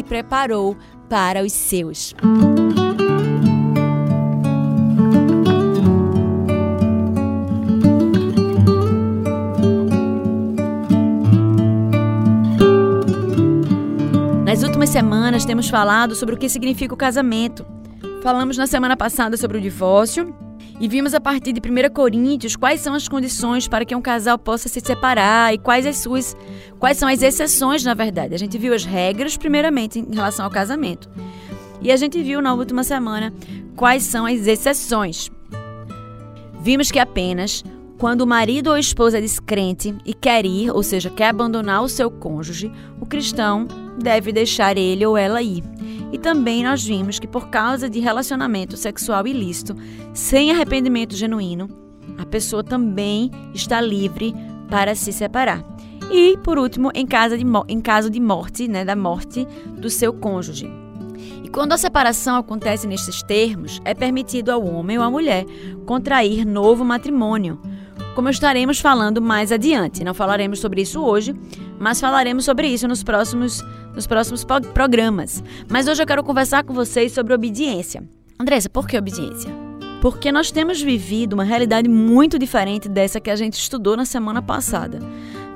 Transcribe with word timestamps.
preparou 0.00 0.76
para 1.08 1.42
os 1.42 1.52
seus. 1.52 2.14
Nas 14.44 14.62
últimas 14.62 14.90
semanas 14.90 15.44
temos 15.44 15.68
falado 15.68 16.14
sobre 16.14 16.36
o 16.36 16.38
que 16.38 16.48
significa 16.48 16.94
o 16.94 16.96
casamento. 16.96 17.66
Falamos 18.22 18.56
na 18.56 18.68
semana 18.68 18.96
passada 18.96 19.36
sobre 19.36 19.58
o 19.58 19.60
divórcio 19.60 20.32
e 20.82 20.88
vimos 20.88 21.14
a 21.14 21.20
partir 21.20 21.52
de 21.52 21.60
1 21.60 21.94
Coríntios 21.94 22.56
quais 22.56 22.80
são 22.80 22.92
as 22.92 23.06
condições 23.06 23.68
para 23.68 23.84
que 23.84 23.94
um 23.94 24.02
casal 24.02 24.36
possa 24.36 24.68
se 24.68 24.80
separar 24.80 25.54
e 25.54 25.58
quais 25.58 25.86
as 25.86 25.98
suas 25.98 26.36
quais 26.76 26.98
são 26.98 27.08
as 27.08 27.22
exceções, 27.22 27.84
na 27.84 27.94
verdade. 27.94 28.34
A 28.34 28.38
gente 28.38 28.58
viu 28.58 28.74
as 28.74 28.84
regras 28.84 29.36
primeiramente 29.36 30.00
em 30.00 30.12
relação 30.12 30.44
ao 30.44 30.50
casamento. 30.50 31.08
E 31.80 31.92
a 31.92 31.96
gente 31.96 32.20
viu 32.20 32.42
na 32.42 32.52
última 32.52 32.82
semana 32.82 33.32
quais 33.76 34.02
são 34.02 34.26
as 34.26 34.44
exceções. 34.44 35.30
Vimos 36.60 36.90
que 36.90 36.98
apenas 36.98 37.62
quando 37.96 38.22
o 38.22 38.26
marido 38.26 38.70
ou 38.70 38.76
esposa 38.76 39.18
é 39.18 39.20
descrente 39.20 39.94
e 40.04 40.12
quer 40.12 40.44
ir, 40.44 40.72
ou 40.72 40.82
seja, 40.82 41.10
quer 41.10 41.28
abandonar 41.28 41.84
o 41.84 41.88
seu 41.88 42.10
cônjuge, 42.10 42.72
o 43.00 43.06
cristão 43.06 43.68
deve 44.02 44.32
deixar 44.32 44.76
ele 44.76 45.06
ou 45.06 45.16
ela 45.16 45.40
ir. 45.40 45.62
E 46.12 46.18
também 46.18 46.62
nós 46.62 46.84
vimos 46.84 47.18
que 47.18 47.26
por 47.26 47.48
causa 47.48 47.88
de 47.88 47.98
relacionamento 47.98 48.76
sexual 48.76 49.26
ilícito, 49.26 49.74
sem 50.12 50.50
arrependimento 50.50 51.16
genuíno, 51.16 51.68
a 52.18 52.26
pessoa 52.26 52.62
também 52.62 53.30
está 53.54 53.80
livre 53.80 54.34
para 54.68 54.94
se 54.94 55.12
separar. 55.12 55.64
E, 56.10 56.36
por 56.44 56.58
último, 56.58 56.90
em 56.94 57.06
caso 57.06 57.38
de, 57.38 57.44
em 57.68 57.80
caso 57.80 58.10
de 58.10 58.20
morte, 58.20 58.68
né, 58.68 58.84
da 58.84 58.94
morte 58.94 59.46
do 59.78 59.88
seu 59.88 60.12
cônjuge. 60.12 60.70
E 61.42 61.48
quando 61.48 61.72
a 61.72 61.78
separação 61.78 62.36
acontece 62.36 62.86
nesses 62.86 63.22
termos, 63.22 63.80
é 63.84 63.94
permitido 63.94 64.50
ao 64.50 64.62
homem 64.62 64.98
ou 64.98 65.04
à 65.04 65.10
mulher 65.10 65.46
contrair 65.86 66.44
novo 66.44 66.84
matrimônio, 66.84 67.58
como 68.14 68.28
estaremos 68.28 68.80
falando 68.80 69.20
mais 69.20 69.52
adiante. 69.52 70.04
Não 70.04 70.14
falaremos 70.14 70.60
sobre 70.60 70.82
isso 70.82 71.02
hoje, 71.02 71.34
mas 71.78 72.00
falaremos 72.00 72.44
sobre 72.44 72.68
isso 72.68 72.86
nos 72.86 73.02
próximos, 73.02 73.64
nos 73.94 74.06
próximos 74.06 74.44
programas. 74.74 75.42
Mas 75.68 75.88
hoje 75.88 76.02
eu 76.02 76.06
quero 76.06 76.24
conversar 76.24 76.64
com 76.64 76.72
vocês 76.72 77.12
sobre 77.12 77.34
obediência. 77.34 78.02
Andressa, 78.38 78.68
por 78.68 78.86
que 78.86 78.98
obediência? 78.98 79.50
Porque 80.00 80.32
nós 80.32 80.50
temos 80.50 80.82
vivido 80.82 81.34
uma 81.34 81.44
realidade 81.44 81.88
muito 81.88 82.38
diferente 82.38 82.88
dessa 82.88 83.20
que 83.20 83.30
a 83.30 83.36
gente 83.36 83.54
estudou 83.54 83.96
na 83.96 84.04
semana 84.04 84.42
passada 84.42 84.98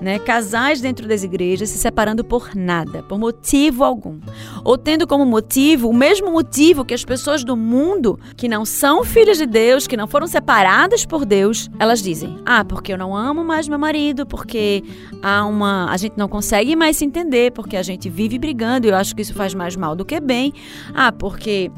né? 0.00 0.18
Casais 0.18 0.80
dentro 0.80 1.06
das 1.06 1.22
igrejas 1.22 1.70
se 1.70 1.78
separando 1.78 2.24
por 2.24 2.54
nada, 2.54 3.02
por 3.02 3.18
motivo 3.18 3.84
algum. 3.84 4.18
Ou 4.64 4.76
tendo 4.76 5.06
como 5.06 5.24
motivo 5.24 5.88
o 5.88 5.94
mesmo 5.94 6.30
motivo 6.30 6.84
que 6.84 6.94
as 6.94 7.04
pessoas 7.04 7.44
do 7.44 7.56
mundo 7.56 8.18
que 8.36 8.48
não 8.48 8.64
são 8.64 9.04
filhas 9.04 9.38
de 9.38 9.46
Deus, 9.46 9.86
que 9.86 9.96
não 9.96 10.06
foram 10.06 10.26
separadas 10.26 11.04
por 11.04 11.24
Deus, 11.24 11.68
elas 11.78 12.02
dizem: 12.02 12.38
"Ah, 12.44 12.64
porque 12.64 12.92
eu 12.92 12.98
não 12.98 13.16
amo 13.16 13.44
mais 13.44 13.68
meu 13.68 13.78
marido, 13.78 14.26
porque 14.26 14.82
há 15.22 15.44
uma, 15.46 15.90
a 15.90 15.96
gente 15.96 16.16
não 16.16 16.28
consegue 16.28 16.76
mais 16.76 16.96
se 16.96 17.04
entender, 17.04 17.52
porque 17.52 17.76
a 17.76 17.82
gente 17.82 18.08
vive 18.08 18.38
brigando 18.38 18.86
e 18.86 18.90
eu 18.90 18.96
acho 18.96 19.14
que 19.14 19.22
isso 19.22 19.34
faz 19.34 19.54
mais 19.54 19.76
mal 19.76 19.94
do 19.94 20.04
que 20.04 20.20
bem. 20.20 20.52
Ah, 20.94 21.12
porque 21.12 21.70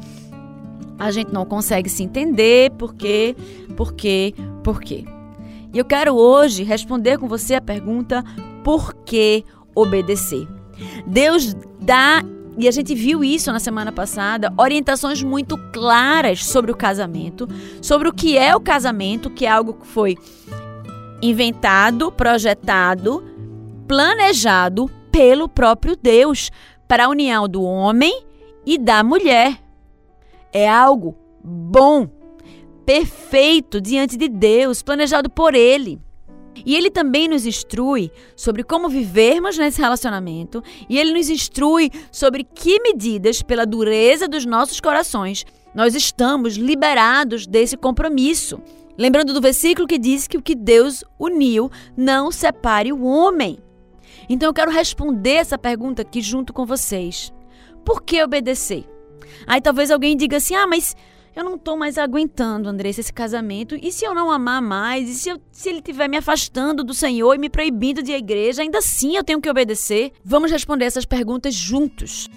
a 0.97 1.11
gente 1.11 1.31
não 1.31 1.45
consegue 1.45 1.89
se 1.89 2.03
entender, 2.03 2.71
porque, 2.77 3.35
porque, 3.75 4.33
porque. 4.63 5.18
E 5.73 5.77
eu 5.77 5.85
quero 5.85 6.15
hoje 6.15 6.63
responder 6.63 7.17
com 7.17 7.27
você 7.27 7.55
a 7.55 7.61
pergunta: 7.61 8.23
por 8.63 8.93
que 8.93 9.43
obedecer? 9.75 10.47
Deus 11.05 11.55
dá, 11.79 12.23
e 12.57 12.67
a 12.67 12.71
gente 12.71 12.95
viu 12.95 13.23
isso 13.23 13.51
na 13.51 13.59
semana 13.59 13.91
passada, 13.91 14.53
orientações 14.57 15.21
muito 15.21 15.57
claras 15.71 16.45
sobre 16.45 16.71
o 16.71 16.75
casamento, 16.75 17.47
sobre 17.81 18.07
o 18.09 18.13
que 18.13 18.37
é 18.37 18.55
o 18.55 18.61
casamento, 18.61 19.29
que 19.29 19.45
é 19.45 19.49
algo 19.49 19.73
que 19.73 19.87
foi 19.87 20.17
inventado, 21.21 22.11
projetado, 22.11 23.23
planejado 23.87 24.89
pelo 25.11 25.49
próprio 25.49 25.95
Deus 25.95 26.49
para 26.87 27.05
a 27.05 27.09
união 27.09 27.47
do 27.47 27.61
homem 27.61 28.23
e 28.65 28.77
da 28.77 29.03
mulher. 29.03 29.61
É 30.51 30.67
algo 30.67 31.15
bom 31.43 32.18
perfeito 32.89 33.79
diante 33.79 34.17
de 34.17 34.27
Deus, 34.27 34.81
planejado 34.81 35.29
por 35.29 35.53
Ele. 35.53 36.01
E 36.65 36.75
ele 36.75 36.89
também 36.89 37.27
nos 37.27 37.45
instrui 37.45 38.11
sobre 38.35 38.63
como 38.63 38.89
vivermos 38.89 39.59
nesse 39.59 39.79
relacionamento, 39.79 40.63
e 40.89 40.97
ele 40.97 41.13
nos 41.13 41.29
instrui 41.29 41.91
sobre 42.11 42.43
que 42.43 42.81
medidas, 42.81 43.43
pela 43.43 43.63
dureza 43.63 44.27
dos 44.27 44.43
nossos 44.43 44.81
corações, 44.81 45.45
nós 45.73 45.93
estamos 45.93 46.55
liberados 46.55 47.45
desse 47.45 47.77
compromisso. 47.77 48.59
Lembrando 48.97 49.35
do 49.35 49.39
versículo 49.39 49.87
que 49.87 49.99
diz 49.99 50.27
que 50.27 50.37
o 50.37 50.41
que 50.41 50.55
Deus 50.55 51.03
uniu 51.19 51.69
não 51.95 52.31
separe 52.31 52.91
o 52.91 53.03
homem. 53.03 53.59
Então 54.27 54.49
eu 54.49 54.53
quero 54.53 54.71
responder 54.71 55.35
essa 55.35 55.59
pergunta 55.59 56.01
aqui 56.01 56.21
junto 56.21 56.51
com 56.51 56.65
vocês. 56.65 57.31
Por 57.85 58.01
que 58.01 58.23
obedecer? 58.23 58.83
Aí 59.45 59.61
talvez 59.61 59.91
alguém 59.91 60.17
diga 60.17 60.37
assim: 60.37 60.55
ah, 60.55 60.65
mas 60.65 60.95
eu 61.35 61.43
não 61.43 61.57
tô 61.57 61.75
mais 61.75 61.97
aguentando, 61.97 62.69
Andressa, 62.69 63.01
esse 63.01 63.13
casamento. 63.13 63.75
E 63.75 63.91
se 63.91 64.05
eu 64.05 64.13
não 64.13 64.31
amar 64.31 64.61
mais? 64.61 65.09
E 65.09 65.13
se, 65.13 65.29
eu, 65.29 65.39
se 65.51 65.69
ele 65.69 65.79
estiver 65.79 66.07
me 66.07 66.17
afastando 66.17 66.83
do 66.83 66.93
Senhor 66.93 67.35
e 67.35 67.37
me 67.37 67.49
proibindo 67.49 68.01
de 68.01 68.11
ir 68.11 68.15
à 68.15 68.17
igreja? 68.17 68.61
Ainda 68.61 68.79
assim 68.79 69.15
eu 69.15 69.23
tenho 69.23 69.41
que 69.41 69.49
obedecer? 69.49 70.11
Vamos 70.23 70.51
responder 70.51 70.85
essas 70.85 71.05
perguntas 71.05 71.53
juntos. 71.53 72.27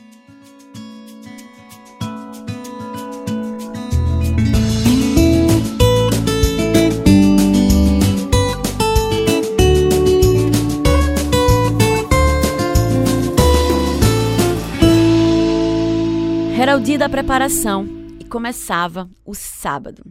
Era 16.58 16.76
o 16.76 16.80
dia 16.80 16.96
da 16.96 17.08
preparação 17.08 18.01
começava 18.32 19.10
o 19.26 19.34
sábado. 19.34 20.02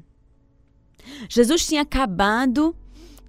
Jesus 1.28 1.66
tinha 1.66 1.82
acabado 1.82 2.76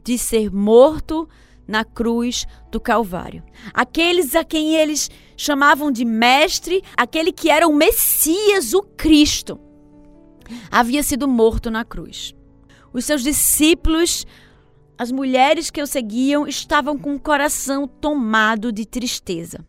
de 0.04 0.18
ser 0.18 0.52
morto 0.52 1.26
na 1.66 1.82
cruz 1.82 2.46
do 2.70 2.78
Calvário. 2.78 3.42
Aqueles 3.72 4.36
a 4.36 4.44
quem 4.44 4.74
eles 4.74 5.10
chamavam 5.34 5.90
de 5.90 6.04
mestre, 6.04 6.84
aquele 6.94 7.32
que 7.32 7.48
era 7.48 7.66
o 7.66 7.74
Messias, 7.74 8.74
o 8.74 8.82
Cristo, 8.82 9.58
havia 10.70 11.02
sido 11.02 11.26
morto 11.26 11.70
na 11.70 11.86
cruz. 11.86 12.34
Os 12.92 13.06
seus 13.06 13.22
discípulos, 13.22 14.26
as 14.98 15.10
mulheres 15.10 15.70
que 15.70 15.80
o 15.80 15.86
seguiam, 15.86 16.46
estavam 16.46 16.98
com 16.98 17.14
o 17.14 17.20
coração 17.20 17.88
tomado 17.88 18.70
de 18.70 18.84
tristeza. 18.84 19.66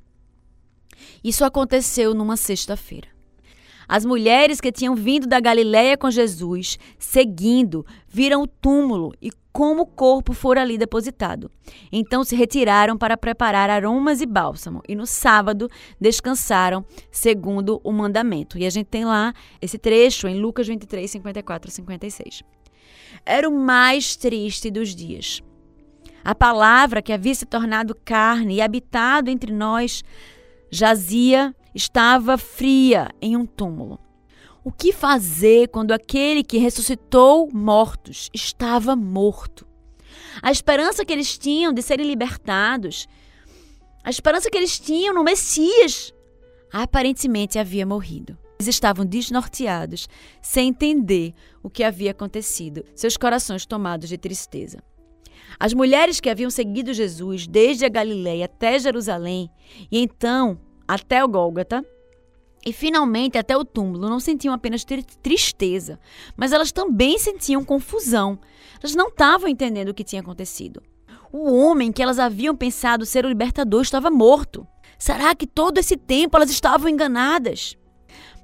Isso 1.24 1.46
aconteceu 1.46 2.14
numa 2.14 2.36
sexta-feira. 2.36 3.13
As 3.88 4.06
mulheres 4.06 4.60
que 4.62 4.72
tinham 4.72 4.96
vindo 4.96 5.28
da 5.28 5.40
Galiléia 5.40 5.98
com 5.98 6.10
Jesus, 6.10 6.78
seguindo, 6.98 7.86
viram 8.08 8.44
o 8.44 8.48
túmulo 8.48 9.14
e 9.22 9.30
como 9.54 9.84
o 9.84 9.86
corpo 9.86 10.34
fora 10.34 10.62
ali 10.62 10.78
depositado. 10.78 11.50
Então 11.92 12.24
se 12.24 12.36
retiraram 12.36 12.98
para 12.98 13.16
preparar 13.16 13.70
aromas 13.70 14.20
e 14.20 14.26
bálsamo, 14.26 14.82
e 14.90 14.96
no 14.96 15.06
sábado 15.06 15.70
descansaram, 16.02 16.84
segundo 17.12 17.80
o 17.84 17.92
mandamento. 17.92 18.58
E 18.58 18.66
a 18.66 18.70
gente 18.70 18.88
tem 18.88 19.06
lá 19.06 19.32
esse 19.62 19.78
trecho 19.78 20.28
em 20.28 20.40
Lucas 20.40 20.68
23, 20.68 21.10
54 21.10 21.70
e 21.70 21.74
56. 21.74 22.44
Era 23.24 23.48
o 23.48 23.54
mais 23.54 24.16
triste 24.16 24.72
dos 24.72 24.96
dias. 24.96 25.42
A 26.26 26.34
palavra 26.34 27.02
que 27.02 27.14
havia 27.14 27.36
se 27.36 27.46
tornado 27.46 27.96
carne 28.04 28.56
e 28.56 28.62
habitado 28.62 29.30
entre 29.30 29.54
nós 29.54 30.04
jazia 30.72 31.54
estava 31.74 32.38
fria 32.38 33.10
em 33.22 33.36
um 33.36 33.46
túmulo. 33.46 34.00
O 34.64 34.72
que 34.72 34.94
fazer 34.94 35.68
quando 35.70 35.92
aquele 35.92 36.44
que 36.44 36.58
ressuscitou 36.58 37.50
mortos 37.52 38.30
estava 38.34 38.96
morto? 38.96 39.68
A 40.42 40.52
esperança 40.52 41.04
que 41.04 41.12
eles 41.12 41.38
tinham 41.38 41.74
de 41.74 41.82
serem 41.82 42.06
libertados, 42.06 43.08
a 44.04 44.10
esperança 44.10 44.50
que 44.50 44.58
eles 44.58 44.80
tinham 44.80 45.14
no 45.14 45.24
Messias, 45.24 46.14
aparentemente 46.72 47.60
havia 47.60 47.86
morrido. 47.86 48.38
Eles 48.58 48.68
estavam 48.68 49.06
desnorteados, 49.06 50.08
sem 50.42 50.70
entender 50.70 51.34
o 51.62 51.70
que 51.70 51.84
havia 51.84 52.12
acontecido, 52.12 52.86
seus 52.96 53.18
corações 53.18 53.66
tomados 53.66 54.08
de 54.08 54.18
tristeza. 54.18 54.82
As 55.60 55.74
mulheres 55.74 56.20
que 56.20 56.30
haviam 56.30 56.50
seguido 56.50 56.94
Jesus 56.94 57.48
desde 57.48 57.86
a 57.86 57.90
Galileia 57.90 58.46
até 58.46 58.80
Jerusalém 58.80 59.50
e 59.92 60.00
então 60.00 60.60
até 60.88 61.24
o 61.24 61.28
Gólgota, 61.28 61.86
e 62.66 62.72
finalmente 62.72 63.38
até 63.38 63.58
o 63.58 63.66
túmulo, 63.66 64.10
não 64.10 64.20
sentiam 64.20 64.54
apenas 64.54 64.86
tristeza, 65.22 66.00
mas 66.36 66.54
elas 66.54 66.72
também 66.72 67.20
sentiam 67.20 67.64
confusão. 67.64 68.40
Elas 68.82 68.96
não 68.96 69.10
estavam 69.10 69.50
entendendo 69.50 69.90
o 69.90 69.94
que 69.94 70.04
tinha 70.04 70.22
acontecido. 70.22 70.82
O 71.32 71.52
homem 71.52 71.92
que 71.92 72.02
elas 72.02 72.20
haviam 72.20 72.56
pensado 72.56 73.06
ser 73.06 73.26
o 73.26 73.28
libertador 73.28 73.82
estava 73.82 74.10
morto. 74.10 74.66
Será 74.98 75.36
que 75.36 75.46
todo 75.46 75.78
esse 75.78 75.98
tempo 75.98 76.38
elas 76.38 76.50
estavam 76.50 76.88
enganadas? 76.88 77.76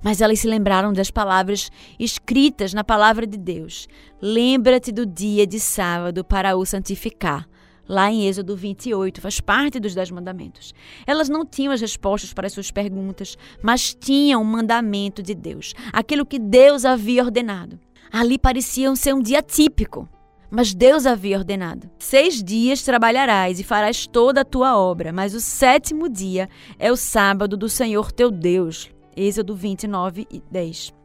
Mas 0.03 0.19
elas 0.19 0.39
se 0.39 0.47
lembraram 0.47 0.91
das 0.91 1.11
palavras 1.11 1.69
escritas 1.97 2.73
na 2.73 2.83
palavra 2.83 3.25
de 3.25 3.37
Deus. 3.37 3.87
Lembra-te 4.21 4.91
do 4.91 5.05
dia 5.05 5.45
de 5.45 5.59
sábado 5.59 6.25
para 6.25 6.57
o 6.57 6.65
santificar 6.65 7.47
lá 7.89 8.11
em 8.11 8.27
Êxodo 8.27 8.55
28, 8.55 9.19
faz 9.19 9.41
parte 9.41 9.79
dos 9.79 9.95
Dez 9.95 10.11
Mandamentos. 10.11 10.73
Elas 11.07 11.27
não 11.27 11.43
tinham 11.43 11.73
as 11.73 11.81
respostas 11.81 12.31
para 12.31 12.45
as 12.45 12.53
suas 12.53 12.69
perguntas, 12.69 13.35
mas 13.63 13.95
tinham 13.95 14.41
o 14.41 14.45
mandamento 14.45 15.23
de 15.23 15.33
Deus, 15.33 15.73
aquilo 15.91 16.25
que 16.25 16.37
Deus 16.37 16.85
havia 16.85 17.23
ordenado. 17.23 17.79
Ali 18.11 18.37
parecia 18.37 18.95
ser 18.95 19.13
um 19.13 19.21
dia 19.21 19.41
típico, 19.41 20.07
mas 20.51 20.73
Deus 20.73 21.05
havia 21.05 21.37
ordenado. 21.37 21.89
Seis 21.97 22.43
dias 22.43 22.83
trabalharás 22.83 23.59
e 23.59 23.63
farás 23.63 24.05
toda 24.05 24.41
a 24.41 24.45
tua 24.45 24.77
obra, 24.77 25.11
mas 25.11 25.33
o 25.33 25.39
sétimo 25.39 26.07
dia 26.07 26.47
é 26.77 26.91
o 26.91 26.95
sábado 26.95 27.57
do 27.57 27.67
Senhor 27.67 28.11
teu 28.11 28.29
Deus. 28.29 28.89
Êxodo 29.15 29.55
29 29.55 30.27
e 30.31 30.41
10. 30.49 30.98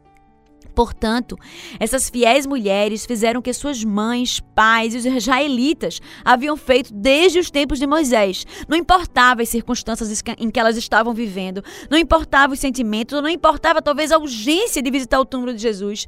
Portanto, 0.75 1.37
essas 1.79 2.09
fiéis 2.09 2.45
mulheres 2.45 3.05
fizeram 3.05 3.39
o 3.39 3.43
que 3.43 3.53
suas 3.53 3.83
mães, 3.83 4.41
pais 4.53 4.93
e 4.93 4.97
os 4.97 5.05
israelitas 5.05 6.01
haviam 6.23 6.57
feito 6.57 6.93
desde 6.93 7.39
os 7.39 7.49
tempos 7.49 7.79
de 7.79 7.87
Moisés. 7.87 8.45
Não 8.67 8.77
importava 8.77 9.41
as 9.41 9.49
circunstâncias 9.49 10.21
em 10.37 10.51
que 10.51 10.59
elas 10.59 10.75
estavam 10.75 11.13
vivendo, 11.13 11.63
não 11.89 11.97
importava 11.97 12.53
os 12.53 12.59
sentimentos, 12.59 13.21
não 13.21 13.29
importava 13.29 13.81
talvez 13.81 14.11
a 14.11 14.17
urgência 14.17 14.81
de 14.81 14.91
visitar 14.91 15.19
o 15.19 15.25
túmulo 15.25 15.53
de 15.53 15.61
Jesus. 15.61 16.05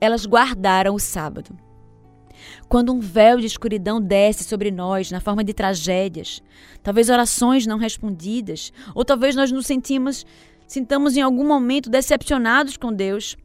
Elas 0.00 0.26
guardaram 0.26 0.94
o 0.96 0.98
sábado. 0.98 1.56
Quando 2.68 2.92
um 2.92 2.98
véu 2.98 3.38
de 3.38 3.46
escuridão 3.46 4.00
desce 4.00 4.42
sobre 4.42 4.72
nós 4.72 5.12
na 5.12 5.20
forma 5.20 5.44
de 5.44 5.52
tragédias, 5.52 6.42
talvez 6.82 7.08
orações 7.08 7.66
não 7.66 7.78
respondidas, 7.78 8.72
ou 8.96 9.04
talvez 9.04 9.36
nós 9.36 9.52
nos 9.52 9.66
sentimos, 9.66 10.26
sintamos 10.66 11.16
em 11.16 11.20
algum 11.20 11.46
momento 11.46 11.88
decepcionados 11.88 12.76
com 12.76 12.92
Deus, 12.92 13.36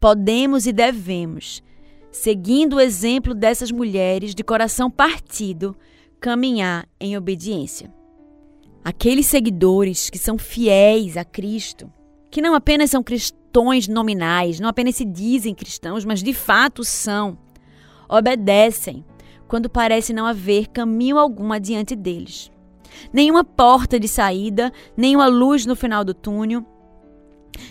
podemos 0.00 0.66
e 0.66 0.72
devemos, 0.72 1.62
seguindo 2.10 2.76
o 2.76 2.80
exemplo 2.80 3.34
dessas 3.34 3.70
mulheres 3.70 4.34
de 4.34 4.42
coração 4.42 4.90
partido, 4.90 5.76
caminhar 6.18 6.88
em 6.98 7.16
obediência. 7.16 7.92
Aqueles 8.82 9.26
seguidores 9.26 10.08
que 10.08 10.18
são 10.18 10.38
fiéis 10.38 11.18
a 11.18 11.24
Cristo, 11.24 11.92
que 12.30 12.40
não 12.40 12.54
apenas 12.54 12.90
são 12.90 13.02
cristãos 13.02 13.86
nominais, 13.86 14.58
não 14.58 14.70
apenas 14.70 14.96
se 14.96 15.04
dizem 15.04 15.54
cristãos, 15.54 16.04
mas 16.04 16.22
de 16.22 16.32
fato 16.32 16.82
são, 16.82 17.36
obedecem 18.08 19.04
quando 19.46 19.68
parece 19.68 20.14
não 20.14 20.24
haver 20.24 20.68
caminho 20.68 21.18
algum 21.18 21.52
adiante 21.52 21.94
deles. 21.94 22.50
Nenhuma 23.12 23.44
porta 23.44 24.00
de 24.00 24.08
saída, 24.08 24.72
nenhuma 24.96 25.26
luz 25.26 25.66
no 25.66 25.76
final 25.76 26.04
do 26.04 26.14
túnel, 26.14 26.64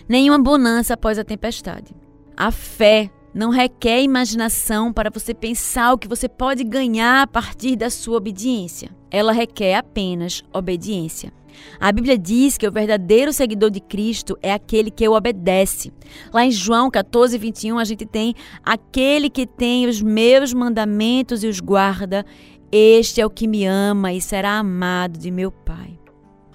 nenhuma 0.08 0.38
bonança 0.38 0.94
após 0.94 1.18
a 1.18 1.24
tempestade. 1.24 1.96
A 2.40 2.52
fé 2.52 3.12
não 3.34 3.50
requer 3.50 4.02
imaginação 4.02 4.94
para 4.94 5.10
você 5.10 5.34
pensar 5.34 5.92
o 5.92 5.98
que 5.98 6.08
você 6.08 6.30
pode 6.30 6.64
ganhar 6.64 7.24
a 7.24 7.28
partir 7.28 7.76
da 7.76 7.90
sua 7.90 8.16
obediência. 8.16 8.92
Ela 9.12 9.34
requer 9.34 9.76
apenas 9.76 10.42
obediência. 10.54 11.34
A 11.78 11.92
Bíblia 11.92 12.18
diz 12.18 12.58
que 12.58 12.66
o 12.66 12.72
verdadeiro 12.72 13.34
seguidor 13.34 13.70
de 13.70 13.82
Cristo 13.82 14.38
é 14.42 14.54
aquele 14.54 14.90
que 14.90 15.06
o 15.06 15.18
obedece. 15.18 15.92
Lá 16.34 16.46
em 16.46 16.52
João 16.52 16.90
14, 16.90 17.38
21, 17.38 17.78
a 17.78 17.84
gente 17.84 18.06
tem 18.06 18.34
aquele 18.64 19.30
que 19.30 19.46
tem 19.46 19.86
os 19.86 20.02
meus 20.02 20.54
mandamentos 20.54 21.44
e 21.44 21.48
os 21.48 21.60
guarda. 21.60 22.26
Este 22.72 23.20
é 23.20 23.26
o 23.26 23.30
que 23.30 23.50
me 23.50 23.66
ama 23.66 24.14
e 24.14 24.22
será 24.22 24.60
amado 24.60 25.20
de 25.20 25.30
meu 25.30 25.52
Pai. 25.52 26.00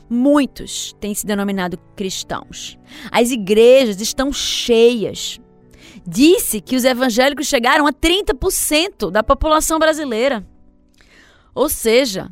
Muitos 0.08 0.94
têm 0.98 1.14
se 1.14 1.26
denominado 1.26 1.76
cristãos. 1.94 2.78
As 3.10 3.30
igrejas 3.30 4.00
estão 4.00 4.32
cheias 4.32 5.40
disse 6.06 6.60
que 6.60 6.76
os 6.76 6.84
evangélicos 6.84 7.46
chegaram 7.46 7.86
a 7.86 7.92
30% 7.92 9.10
da 9.10 9.22
população 9.22 9.78
brasileira. 9.78 10.46
Ou 11.54 11.68
seja, 11.68 12.30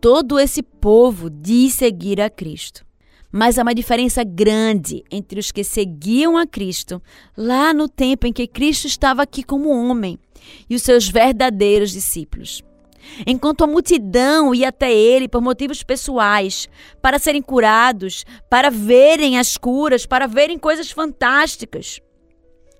todo 0.00 0.38
esse 0.38 0.62
povo 0.62 1.30
diz 1.30 1.74
seguir 1.74 2.20
a 2.20 2.28
Cristo. 2.28 2.84
Mas 3.32 3.58
há 3.58 3.62
uma 3.62 3.74
diferença 3.74 4.24
grande 4.24 5.04
entre 5.10 5.38
os 5.38 5.52
que 5.52 5.62
seguiam 5.62 6.36
a 6.36 6.46
Cristo 6.46 7.00
lá 7.36 7.72
no 7.72 7.88
tempo 7.88 8.26
em 8.26 8.32
que 8.32 8.48
Cristo 8.48 8.86
estava 8.86 9.22
aqui 9.22 9.44
como 9.44 9.68
homem 9.68 10.18
e 10.68 10.74
os 10.74 10.82
seus 10.82 11.08
verdadeiros 11.08 11.92
discípulos. 11.92 12.64
Enquanto 13.24 13.62
a 13.62 13.66
multidão 13.66 14.54
ia 14.54 14.68
até 14.68 14.92
ele 14.92 15.28
por 15.28 15.40
motivos 15.40 15.82
pessoais, 15.82 16.68
para 17.00 17.18
serem 17.18 17.40
curados, 17.40 18.24
para 18.48 18.68
verem 18.68 19.38
as 19.38 19.56
curas, 19.56 20.04
para 20.06 20.26
verem 20.26 20.58
coisas 20.58 20.90
fantásticas 20.90 22.00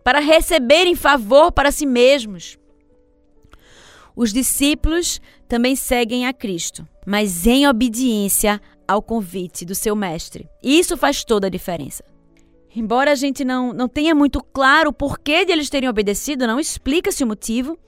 para 0.02 0.20
receberem 0.20 0.94
favor 0.94 1.52
para 1.52 1.70
si 1.70 1.86
mesmos. 1.86 2.58
Os 4.14 4.32
discípulos 4.32 5.20
também 5.48 5.74
seguem 5.76 6.26
a 6.26 6.32
Cristo, 6.32 6.86
mas 7.06 7.46
em 7.46 7.66
obediência 7.66 8.60
ao 8.86 9.00
convite 9.00 9.64
do 9.64 9.74
seu 9.74 9.94
mestre. 9.94 10.48
Isso 10.62 10.96
faz 10.96 11.24
toda 11.24 11.46
a 11.46 11.50
diferença. 11.50 12.04
Embora 12.74 13.12
a 13.12 13.14
gente 13.14 13.44
não, 13.44 13.72
não 13.72 13.88
tenha 13.88 14.14
muito 14.14 14.42
claro 14.42 14.90
o 14.90 14.92
porquê 14.92 15.44
de 15.44 15.52
eles 15.52 15.70
terem 15.70 15.88
obedecido, 15.88 16.46
não 16.46 16.60
explica-se 16.60 17.24
o 17.24 17.26
motivo 17.26 17.78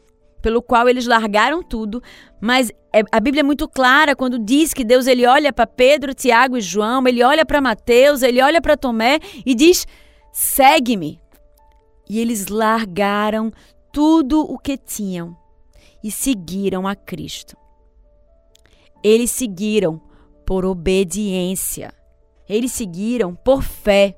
pelo 0.41 0.61
qual 0.61 0.89
eles 0.89 1.07
largaram 1.07 1.63
tudo, 1.63 2.03
mas 2.41 2.71
é, 2.93 3.03
a 3.13 3.21
Bíblia 3.21 3.41
é 3.41 3.45
muito 3.45 3.69
clara 3.69 4.17
quando 4.17 4.41
diz 4.41 4.75
que 4.75 4.85
Deus 4.85 5.07
ele 5.07 5.25
olha 5.25 5.53
para 5.53 5.69
Pedro, 5.69 6.13
Tiago 6.13 6.57
e 6.57 6.61
João, 6.61 7.07
ele 7.07 7.23
olha 7.23 7.47
para 7.47 7.61
Mateus, 7.61 8.23
ele 8.23 8.43
olha 8.43 8.61
para 8.61 8.77
Tomé 8.77 9.21
e 9.47 9.55
diz: 9.55 9.87
"Segue-me". 10.33 11.21
E 12.13 12.21
eles 12.21 12.49
largaram 12.49 13.51
tudo 13.91 14.43
o 14.43 14.59
que 14.59 14.77
tinham 14.77 15.35
e 16.05 16.11
seguiram 16.11 16.87
a 16.87 16.95
Cristo. 16.95 17.57
Eles 19.03 19.31
seguiram 19.31 19.99
por 20.45 20.67
obediência. 20.67 21.91
Eles 22.47 22.73
seguiram 22.73 23.35
por 23.35 23.63
fé. 23.63 24.15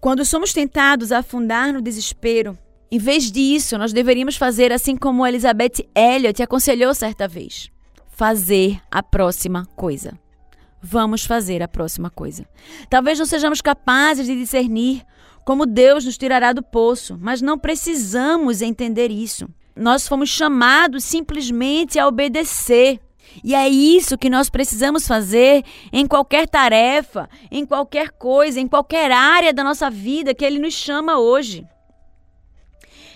Quando 0.00 0.24
somos 0.24 0.52
tentados 0.52 1.12
a 1.12 1.18
afundar 1.18 1.72
no 1.72 1.80
desespero, 1.80 2.58
em 2.90 2.98
vez 2.98 3.30
disso, 3.30 3.78
nós 3.78 3.92
deveríamos 3.92 4.34
fazer 4.34 4.72
assim 4.72 4.96
como 4.96 5.24
Elizabeth 5.24 5.88
Elliot 5.94 6.42
aconselhou 6.42 6.92
certa 6.92 7.28
vez: 7.28 7.70
fazer 8.08 8.80
a 8.90 9.00
próxima 9.00 9.64
coisa. 9.76 10.18
Vamos 10.82 11.24
fazer 11.24 11.62
a 11.62 11.68
próxima 11.68 12.10
coisa. 12.10 12.44
Talvez 12.90 13.16
não 13.16 13.26
sejamos 13.26 13.60
capazes 13.60 14.26
de 14.26 14.34
discernir 14.34 15.06
como 15.44 15.66
Deus 15.66 16.04
nos 16.04 16.18
tirará 16.18 16.52
do 16.52 16.62
poço, 16.62 17.18
mas 17.20 17.40
não 17.40 17.58
precisamos 17.58 18.62
entender 18.62 19.10
isso. 19.10 19.48
Nós 19.74 20.08
fomos 20.08 20.28
chamados 20.28 21.04
simplesmente 21.04 21.98
a 21.98 22.06
obedecer. 22.06 23.00
E 23.44 23.54
é 23.54 23.68
isso 23.68 24.18
que 24.18 24.30
nós 24.30 24.50
precisamos 24.50 25.06
fazer 25.06 25.64
em 25.92 26.06
qualquer 26.06 26.48
tarefa, 26.48 27.28
em 27.50 27.64
qualquer 27.64 28.10
coisa, 28.10 28.58
em 28.58 28.66
qualquer 28.66 29.12
área 29.12 29.52
da 29.52 29.62
nossa 29.62 29.88
vida 29.90 30.34
que 30.34 30.44
Ele 30.44 30.58
nos 30.58 30.74
chama 30.74 31.18
hoje. 31.18 31.66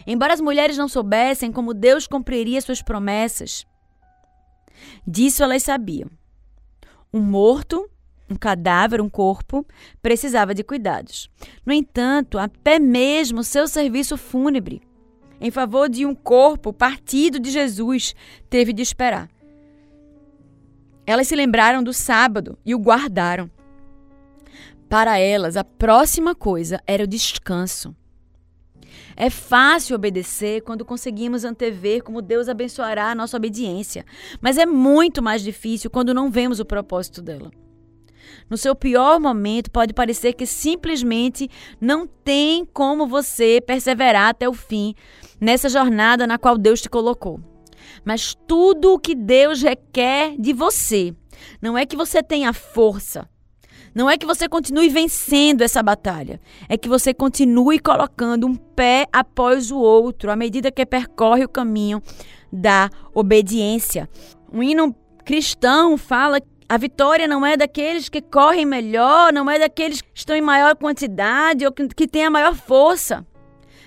Embora 0.07 0.35
as 0.35 0.41
mulheres 0.41 0.77
não 0.77 0.89
soubessem 0.89 1.51
como 1.51 1.75
Deus 1.75 2.07
cumpriria 2.07 2.61
suas 2.61 2.83
promessas, 2.83 3.67
disso 5.07 5.43
elas 5.43 5.63
sabiam. 5.63 6.11
Um 7.13 7.21
morto, 7.21 7.89
um 8.33 8.37
cadáver, 8.37 9.01
um 9.01 9.09
corpo, 9.09 9.67
precisava 10.01 10.55
de 10.55 10.65
cuidados. 10.65 11.31
No 11.65 11.73
entanto, 11.73 12.39
até 12.39 12.79
mesmo 12.79 13.45
seu 13.45 13.69
serviço 13.69 14.17
fúnebre, 14.17 14.83
em 15.41 15.51
favor 15.51 15.89
de 15.89 16.07
um 16.07 16.15
corpo 16.15 16.73
partido 16.73 17.39
de 17.39 17.51
Jesus, 17.51 18.15
teve 18.49 18.73
de 18.73 18.83
esperar. 18.83 19.29
Elas 21.07 21.29
se 21.29 21.35
lembraram 21.35 21.83
do 21.83 21.93
sábado 21.93 22.57
e 22.65 22.75
o 22.75 22.79
guardaram. 22.79 23.51
Para 24.89 25.19
elas, 25.19 25.57
a 25.57 25.65
próxima 25.65 26.35
coisa 26.35 26.81
era 26.87 27.05
o 27.05 27.09
descanso. 27.09 27.95
É 29.17 29.29
fácil 29.31 29.97
obedecer 29.97 30.63
quando 30.63 30.85
conseguimos 30.85 31.45
antever 31.45 32.03
como 32.03 32.23
Deus 32.23 32.49
abençoará 32.49 33.11
a 33.11 33.15
nossa 33.15 33.37
obediência, 33.37 34.05
mas 34.41 34.59
é 34.59 34.67
muito 34.67 35.23
mais 35.23 35.43
difícil 35.43 35.91
quando 35.91 36.15
não 36.15 36.31
vemos 36.31 36.61
o 36.61 36.65
propósito 36.65 37.21
dela. 37.21 37.51
No 38.49 38.57
seu 38.57 38.75
pior 38.75 39.19
momento, 39.21 39.71
pode 39.71 39.93
parecer 39.93 40.33
que 40.35 40.47
simplesmente 40.47 41.49
não 41.81 42.07
tem 42.07 42.65
como 42.65 43.07
você 43.07 43.61
perseverar 43.61 44.31
até 44.31 44.49
o 44.49 44.53
fim 44.53 44.95
nessa 45.41 45.69
jornada 45.69 46.27
na 46.27 46.39
qual 46.39 46.59
Deus 46.59 46.81
te 46.81 46.89
colocou. 46.89 47.41
Mas 48.05 48.35
tudo 48.47 48.95
o 48.95 48.99
que 48.99 49.15
Deus 49.15 49.63
requer 49.63 50.35
de 50.39 50.53
você 50.53 51.15
não 51.61 51.77
é 51.77 51.85
que 51.85 51.97
você 51.97 52.23
tenha 52.23 52.53
força, 52.53 53.29
não 53.95 54.09
é 54.09 54.17
que 54.17 54.27
você 54.27 54.49
continue 54.49 54.89
vencendo 54.89 55.63
essa 55.63 55.83
batalha, 55.83 56.41
é 56.69 56.79
que 56.79 56.89
você 56.89 57.13
continue 57.13 57.79
colocando 57.79 58.47
um 58.47 58.55
pé 58.55 59.07
após 59.13 59.71
o 59.71 59.79
outro 59.79 60.31
à 60.31 60.37
medida 60.37 60.71
que 60.71 60.87
percorre 60.87 61.45
o 61.45 61.49
caminho 61.49 62.03
da 62.53 62.89
obediência. 63.15 64.09
Um 64.53 64.63
hino 64.63 64.95
cristão 65.25 65.97
fala 65.97 66.41
a 66.73 66.79
vitória 66.79 67.29
não 67.29 67.45
é 67.45 67.55
daqueles 67.55 68.09
que 68.09 68.23
correm 68.23 68.65
melhor, 68.65 69.31
não 69.31 69.51
é 69.51 69.59
daqueles 69.59 70.01
que 70.01 70.09
estão 70.15 70.35
em 70.35 70.41
maior 70.41 70.75
quantidade 70.75 71.67
ou 71.67 71.71
que, 71.71 71.87
que 71.89 72.09
têm 72.09 72.25
a 72.25 72.31
maior 72.31 72.55
força, 72.55 73.27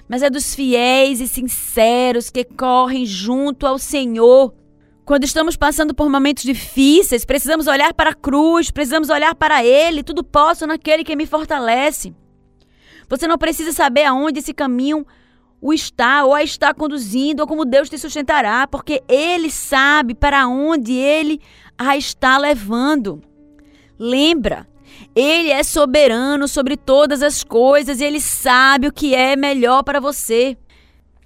mas 0.08 0.22
é 0.22 0.30
dos 0.30 0.54
fiéis 0.54 1.20
e 1.20 1.28
sinceros 1.28 2.30
que 2.30 2.44
correm 2.44 3.04
junto 3.04 3.66
ao 3.66 3.80
Senhor 3.80 4.54
quando 5.04 5.24
estamos 5.24 5.58
passando 5.58 5.96
por 5.96 6.08
momentos 6.12 6.44
difíceis, 6.44 7.26
precisamos 7.26 7.66
olhar 7.66 7.92
para 7.92 8.12
a 8.12 8.16
cruz, 8.16 8.70
precisamos 8.70 9.10
olhar 9.10 9.34
para 9.34 9.66
Ele. 9.66 10.04
Tudo 10.04 10.24
posso 10.24 10.68
naquele 10.68 11.04
que 11.04 11.16
me 11.16 11.26
fortalece. 11.26 12.14
Você 13.10 13.26
não 13.26 13.38
precisa 13.40 13.72
saber 13.72 14.04
aonde 14.04 14.42
esse 14.42 14.54
caminho 14.54 15.08
o 15.66 15.74
está 15.74 16.24
ou 16.24 16.36
a 16.36 16.44
está 16.44 16.76
conduzindo 16.76 17.40
ou 17.40 17.48
como 17.48 17.66
Deus 17.66 17.90
te 17.90 17.98
sustentará, 17.98 18.68
porque 18.68 19.02
Ele 19.10 19.50
sabe 19.50 20.14
para 20.14 20.48
onde 20.48 20.94
Ele 20.94 21.42
a 21.76 21.98
está 21.98 22.38
levando. 22.38 23.20
Lembra, 23.98 24.68
Ele 25.16 25.50
é 25.50 25.64
soberano 25.64 26.48
sobre 26.48 26.78
todas 26.78 27.24
as 27.24 27.44
coisas 27.44 28.00
e 28.00 28.04
Ele 28.04 28.22
sabe 28.22 28.86
o 28.86 28.94
que 28.94 29.16
é 29.16 29.36
melhor 29.36 29.82
para 29.82 30.00
você. 30.00 30.56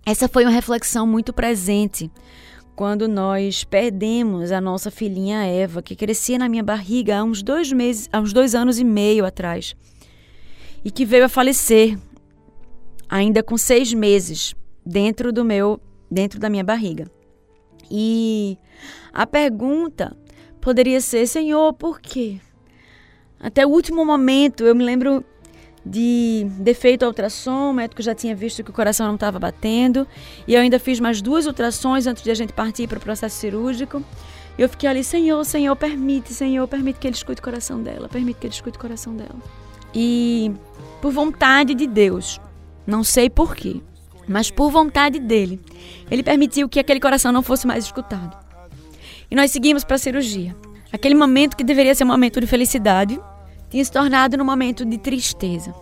Essa 0.05 0.29
foi 0.29 0.45
uma 0.45 0.53
reflexão 0.53 1.05
muito 1.05 1.33
presente 1.33 2.09
quando 2.77 3.09
nós 3.09 3.65
perdemos 3.65 4.53
a 4.53 4.61
nossa 4.61 4.89
filhinha 4.89 5.43
Eva, 5.43 5.81
que 5.81 5.97
crescia 5.97 6.39
na 6.39 6.47
minha 6.47 6.63
barriga 6.63 7.17
há 7.17 7.23
uns 7.25 7.43
dois 7.43 7.73
meses, 7.73 8.07
há 8.09 8.21
uns 8.21 8.31
dois 8.31 8.55
anos 8.55 8.79
e 8.79 8.85
meio 8.85 9.25
atrás, 9.25 9.75
e 10.81 10.89
que 10.89 11.03
veio 11.03 11.25
a 11.25 11.29
falecer 11.29 11.97
ainda 13.09 13.41
com 13.41 13.57
seis 13.57 13.93
meses 13.93 14.55
dentro 14.85 15.33
do 15.33 15.43
meu, 15.43 15.81
dentro 16.09 16.39
da 16.39 16.49
minha 16.49 16.63
barriga. 16.63 17.09
E 17.89 18.57
a 19.11 19.25
pergunta 19.25 20.15
poderia 20.61 21.01
ser, 21.01 21.25
Senhor, 21.25 21.73
por 21.73 21.99
quê? 21.99 22.39
Até 23.39 23.65
o 23.65 23.69
último 23.69 24.05
momento, 24.05 24.63
eu 24.63 24.75
me 24.75 24.83
lembro 24.83 25.23
de 25.85 26.45
defeito 26.59 27.03
ao 27.03 27.09
ultrassom, 27.09 27.71
o 27.71 27.73
médico 27.73 28.01
já 28.01 28.13
tinha 28.13 28.35
visto 28.35 28.63
que 28.63 28.69
o 28.69 28.73
coração 28.73 29.07
não 29.07 29.15
estava 29.15 29.39
batendo, 29.39 30.05
e 30.45 30.53
eu 30.53 30.61
ainda 30.61 30.77
fiz 30.77 30.99
mais 30.99 31.21
duas 31.21 31.47
ultrassons 31.47 32.05
antes 32.05 32.21
de 32.21 32.29
a 32.29 32.33
gente 32.33 32.53
partir 32.53 32.87
para 32.87 32.97
o 32.97 33.01
processo 33.01 33.37
cirúrgico. 33.37 34.03
E 34.57 34.61
eu 34.61 34.67
fiquei 34.67 34.89
ali, 34.89 35.03
Senhor, 35.03 35.43
Senhor, 35.45 35.73
permite, 35.75 36.33
Senhor, 36.33 36.67
permite 36.67 36.99
que 36.99 37.07
ele 37.07 37.15
escute 37.15 37.39
o 37.39 37.43
coração 37.43 37.81
dela, 37.81 38.09
permite 38.09 38.39
que 38.39 38.47
ele 38.47 38.53
escute 38.53 38.77
o 38.77 38.81
coração 38.81 39.15
dela. 39.15 39.39
E 39.95 40.51
por 41.01 41.11
vontade 41.11 41.73
de 41.73 41.87
Deus, 41.87 42.39
não 42.89 43.03
sei 43.03 43.29
porquê, 43.29 43.81
mas 44.27 44.51
por 44.51 44.69
vontade 44.69 45.19
dele, 45.19 45.59
ele 46.09 46.23
permitiu 46.23 46.67
que 46.67 46.79
aquele 46.79 46.99
coração 46.99 47.31
não 47.31 47.41
fosse 47.41 47.65
mais 47.65 47.85
escutado. 47.85 48.37
E 49.29 49.35
nós 49.35 49.51
seguimos 49.51 49.83
para 49.83 49.95
a 49.95 49.99
cirurgia. 49.99 50.55
Aquele 50.91 51.15
momento 51.15 51.55
que 51.55 51.63
deveria 51.63 51.93
ser 51.93 52.03
um 52.03 52.07
momento 52.07 52.41
de 52.41 52.47
felicidade, 52.47 53.19
tinha 53.69 53.85
se 53.85 53.91
tornado 53.91 54.37
num 54.37 54.43
momento 54.43 54.83
de 54.83 54.97
tristeza. 54.97 55.73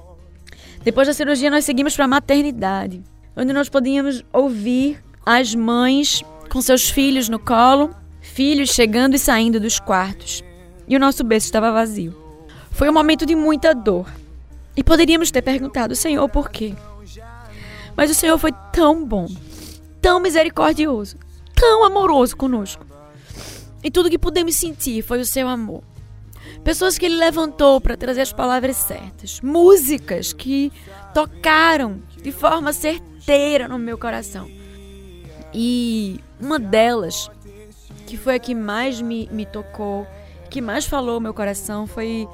Depois 0.84 1.08
da 1.08 1.14
cirurgia, 1.14 1.50
nós 1.50 1.66
seguimos 1.66 1.96
para 1.96 2.06
a 2.06 2.10
maternidade, 2.10 3.02
onde 3.36 3.54
nós 3.54 3.70
podíamos 3.70 4.24
ouvir 4.32 5.02
as 5.26 5.56
mães 5.56 6.24
com 6.50 6.62
seus 6.62 6.90
filhos 6.90 7.30
no 7.30 7.40
colo, 7.40 7.90
filhos 8.22 8.70
chegando 8.70 9.16
e 9.16 9.20
saindo 9.20 9.60
dos 9.60 9.80
quartos. 9.80 10.44
E 10.88 10.96
o 10.96 11.00
nosso 11.00 11.24
berço 11.24 11.48
estava 11.48 11.72
vazio. 11.72 12.16
Foi 12.72 12.90
um 12.90 12.94
momento 12.94 13.26
de 13.26 13.36
muita 13.36 13.74
dor. 13.74 14.08
E 14.76 14.84
poderíamos 14.84 15.32
ter 15.32 15.42
perguntado, 15.42 15.96
Senhor, 15.96 16.28
por 16.30 16.50
quê? 16.50 16.74
Mas 17.98 18.12
o 18.12 18.14
Senhor 18.14 18.38
foi 18.38 18.52
tão 18.72 19.04
bom, 19.04 19.26
tão 20.00 20.20
misericordioso, 20.20 21.18
tão 21.56 21.84
amoroso 21.84 22.38
conosco. 22.38 22.86
E 23.84 23.90
tudo 23.90 24.10
que 24.10 24.20
pudemos 24.20 24.56
sentir 24.56 25.02
foi 25.02 25.20
o 25.20 25.26
seu 25.26 25.48
amor. 25.48 25.84
Pessoas 26.64 26.98
que 26.98 27.06
ele 27.06 27.16
levantou 27.16 27.82
para 27.82 27.98
trazer 27.98 28.22
as 28.22 28.32
palavras 28.32 28.76
certas. 28.78 29.42
Músicas 29.42 30.32
que 30.32 30.72
tocaram 31.14 32.00
de 32.22 32.32
forma 32.32 32.72
certeira 32.72 33.68
no 33.68 33.80
meu 33.80 33.98
coração. 33.98 34.48
E 35.54 36.20
uma 36.40 36.60
delas, 36.60 37.32
que 38.06 38.16
foi 38.16 38.36
a 38.36 38.40
que 38.40 38.54
mais 38.54 39.02
me, 39.02 39.28
me 39.32 39.46
tocou, 39.46 40.06
que 40.50 40.62
mais 40.62 40.86
falou 40.86 41.20
meu 41.20 41.34
coração, 41.34 41.88
foi 41.88 42.28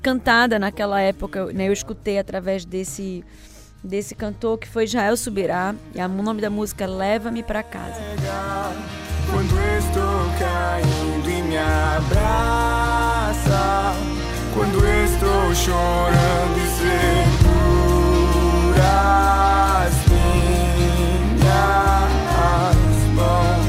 cantada 0.00 0.58
naquela 0.58 1.00
época. 1.00 1.46
Né? 1.46 1.68
Eu 1.68 1.72
escutei 1.72 2.18
através 2.18 2.64
desse 2.64 3.24
desse 3.82 4.14
cantor 4.14 4.58
que 4.58 4.68
foi 4.68 4.84
Israel 4.84 5.16
Subirá. 5.16 5.74
E 5.94 6.00
o 6.00 6.08
nome 6.08 6.40
da 6.40 6.50
música 6.50 6.86
Leva-me 6.86 7.42
para 7.42 7.62
casa. 7.62 8.00
Quando 9.30 9.58
estou 9.78 10.30
caindo 10.38 11.30
e 11.30 11.42
me 11.42 11.56
abraça, 11.56 12.34
quando 14.54 14.86
estou 14.86 15.54
chorando 15.54 16.58
e 16.58 16.66
segura 16.76 17.82
as 19.86 19.94
minhas 20.08 21.42
mãos 23.14 23.66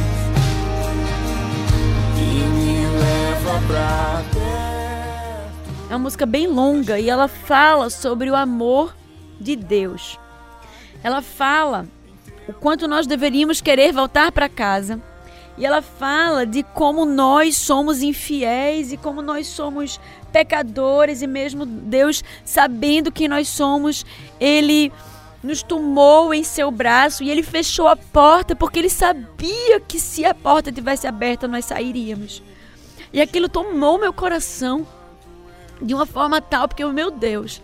e 2.18 2.20
me 2.50 2.86
leva 3.00 3.54
pra 3.68 4.22
perto. 4.34 5.90
É 5.90 5.92
uma 5.96 6.00
música 6.00 6.26
bem 6.26 6.48
longa 6.48 7.00
e 7.00 7.10
ela 7.10 7.30
fala 7.30 7.90
sobre 7.90 8.30
o 8.30 8.36
amor 8.36 8.94
de 9.44 9.56
Deus. 9.56 10.18
Ela 11.04 11.22
fala 11.22 11.86
o 12.48 12.54
quanto 12.54 12.88
nós 12.88 13.06
deveríamos 13.06 13.62
querer 13.62 13.92
voltar 13.92 14.32
para 14.32 14.50
casa 14.50 15.02
e 15.58 15.66
ela 15.66 15.82
fala 15.82 16.46
de 16.46 16.64
como 16.64 17.06
nós 17.06 17.58
somos 17.58 18.02
infiéis 18.02 18.92
e 18.92 18.98
como 18.98 19.22
nós 19.22 19.48
somos 19.48 20.00
pecadores 20.32 21.22
e 21.22 21.28
mesmo 21.28 21.66
Deus 21.66 22.24
sabendo 22.44 23.12
que 23.12 23.28
nós 23.28 23.48
somos, 23.48 24.04
ele 24.40 24.92
nos 25.44 25.62
tomou 25.62 26.34
em 26.34 26.44
seu 26.44 26.72
braço 26.72 27.24
e 27.24 27.30
ele 27.30 27.44
fechou 27.44 27.88
a 27.88 27.96
porta 27.96 28.56
porque 28.56 28.80
ele 28.80 28.90
sabia 28.90 29.80
que 29.80 30.00
se 30.00 30.26
a 30.26 30.34
porta 30.34 30.72
tivesse 30.72 31.06
aberta 31.06 31.48
nós 31.48 31.66
sairíamos. 31.66 32.42
E 33.12 33.22
aquilo 33.22 33.48
tomou 33.48 34.00
meu 34.00 34.12
coração 34.12 34.88
de 35.80 35.94
uma 35.94 36.08
forma 36.08 36.42
tal 36.42 36.68
porque 36.68 36.84
meu 36.86 37.12
Deus, 37.12 37.62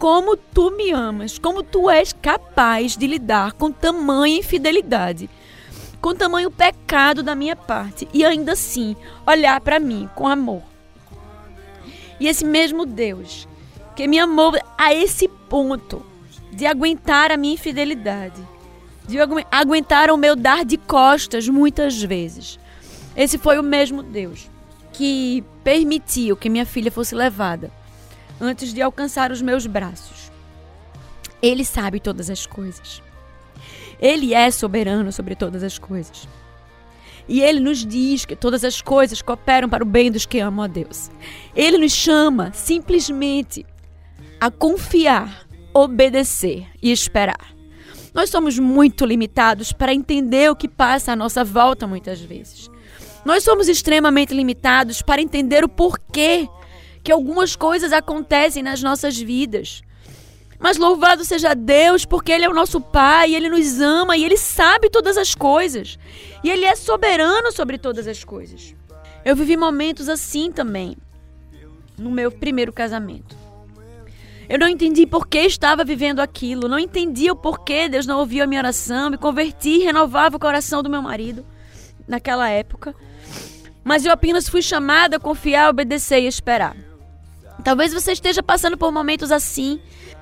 como 0.00 0.34
tu 0.34 0.70
me 0.70 0.90
amas, 0.92 1.38
como 1.38 1.62
tu 1.62 1.90
és 1.90 2.10
capaz 2.10 2.96
de 2.96 3.06
lidar 3.06 3.52
com 3.52 3.70
tamanha 3.70 4.38
infidelidade, 4.38 5.28
com 6.00 6.14
tamanho 6.14 6.50
pecado 6.50 7.22
da 7.22 7.34
minha 7.34 7.54
parte 7.54 8.08
e 8.14 8.24
ainda 8.24 8.52
assim 8.52 8.96
olhar 9.26 9.60
para 9.60 9.78
mim 9.78 10.08
com 10.14 10.26
amor. 10.26 10.62
E 12.18 12.26
esse 12.26 12.46
mesmo 12.46 12.86
Deus 12.86 13.46
que 13.94 14.08
me 14.08 14.18
amou 14.18 14.54
a 14.78 14.94
esse 14.94 15.28
ponto 15.28 16.02
de 16.50 16.64
aguentar 16.64 17.30
a 17.30 17.36
minha 17.36 17.54
infidelidade, 17.54 18.40
de 19.06 19.18
aguentar 19.50 20.10
o 20.10 20.16
meu 20.16 20.34
dar 20.34 20.64
de 20.64 20.78
costas 20.78 21.46
muitas 21.46 22.02
vezes. 22.02 22.58
Esse 23.14 23.36
foi 23.36 23.58
o 23.58 23.62
mesmo 23.62 24.02
Deus 24.02 24.48
que 24.94 25.44
permitiu 25.62 26.38
que 26.38 26.48
minha 26.48 26.64
filha 26.64 26.90
fosse 26.90 27.14
levada 27.14 27.70
antes 28.40 28.72
de 28.72 28.80
alcançar 28.80 29.30
os 29.30 29.42
meus 29.42 29.66
braços. 29.66 30.30
Ele 31.42 31.64
sabe 31.64 32.00
todas 32.00 32.30
as 32.30 32.46
coisas. 32.46 33.02
Ele 34.00 34.34
é 34.34 34.50
soberano 34.50 35.12
sobre 35.12 35.34
todas 35.34 35.62
as 35.62 35.78
coisas. 35.78 36.26
E 37.28 37.40
ele 37.42 37.60
nos 37.60 37.84
diz 37.84 38.24
que 38.24 38.34
todas 38.34 38.64
as 38.64 38.80
coisas 38.80 39.22
cooperam 39.22 39.68
para 39.68 39.84
o 39.84 39.86
bem 39.86 40.10
dos 40.10 40.26
que 40.26 40.40
amam 40.40 40.64
a 40.64 40.68
Deus. 40.68 41.10
Ele 41.54 41.78
nos 41.78 41.92
chama 41.92 42.52
simplesmente 42.52 43.64
a 44.40 44.50
confiar, 44.50 45.46
obedecer 45.72 46.66
e 46.82 46.90
esperar. 46.90 47.54
Nós 48.12 48.30
somos 48.30 48.58
muito 48.58 49.04
limitados 49.04 49.72
para 49.72 49.94
entender 49.94 50.50
o 50.50 50.56
que 50.56 50.66
passa 50.66 51.12
à 51.12 51.16
nossa 51.16 51.44
volta 51.44 51.86
muitas 51.86 52.20
vezes. 52.20 52.68
Nós 53.24 53.44
somos 53.44 53.68
extremamente 53.68 54.34
limitados 54.34 55.02
para 55.02 55.22
entender 55.22 55.62
o 55.62 55.68
porquê 55.68 56.48
que 57.02 57.12
algumas 57.12 57.56
coisas 57.56 57.92
acontecem 57.92 58.62
nas 58.62 58.82
nossas 58.82 59.18
vidas. 59.18 59.82
Mas 60.58 60.76
louvado 60.76 61.24
seja 61.24 61.54
Deus, 61.54 62.04
porque 62.04 62.30
Ele 62.30 62.44
é 62.44 62.48
o 62.48 62.54
nosso 62.54 62.80
Pai, 62.80 63.34
Ele 63.34 63.48
nos 63.48 63.80
ama 63.80 64.16
e 64.16 64.24
Ele 64.24 64.36
sabe 64.36 64.90
todas 64.90 65.16
as 65.16 65.34
coisas. 65.34 65.98
E 66.44 66.50
Ele 66.50 66.66
é 66.66 66.76
soberano 66.76 67.50
sobre 67.50 67.78
todas 67.78 68.06
as 68.06 68.22
coisas. 68.22 68.74
Eu 69.24 69.34
vivi 69.34 69.56
momentos 69.56 70.08
assim 70.08 70.52
também, 70.52 70.96
no 71.96 72.10
meu 72.10 72.30
primeiro 72.30 72.72
casamento. 72.72 73.36
Eu 74.48 74.58
não 74.58 74.68
entendi 74.68 75.06
por 75.06 75.28
que 75.28 75.38
estava 75.38 75.84
vivendo 75.84 76.20
aquilo, 76.20 76.68
não 76.68 76.78
entendi 76.78 77.30
o 77.30 77.36
porquê 77.36 77.88
Deus 77.88 78.04
não 78.04 78.18
ouviu 78.18 78.42
a 78.42 78.46
minha 78.46 78.60
oração, 78.60 79.08
me 79.08 79.16
converti 79.16 79.78
renovava 79.78 80.36
o 80.36 80.40
coração 80.40 80.82
do 80.82 80.90
meu 80.90 81.00
marido 81.00 81.46
naquela 82.06 82.48
época. 82.48 82.94
Mas 83.84 84.04
eu 84.04 84.12
apenas 84.12 84.48
fui 84.48 84.60
chamada 84.60 85.16
a 85.16 85.20
confiar, 85.20 85.70
obedecer 85.70 86.20
e 86.20 86.26
esperar. 86.26 86.76
Talvez 87.62 87.92
você 87.92 88.12
esteja 88.12 88.42
passando 88.42 88.76
por 88.76 88.90
momentos 88.90 89.30
assim, 89.30 89.80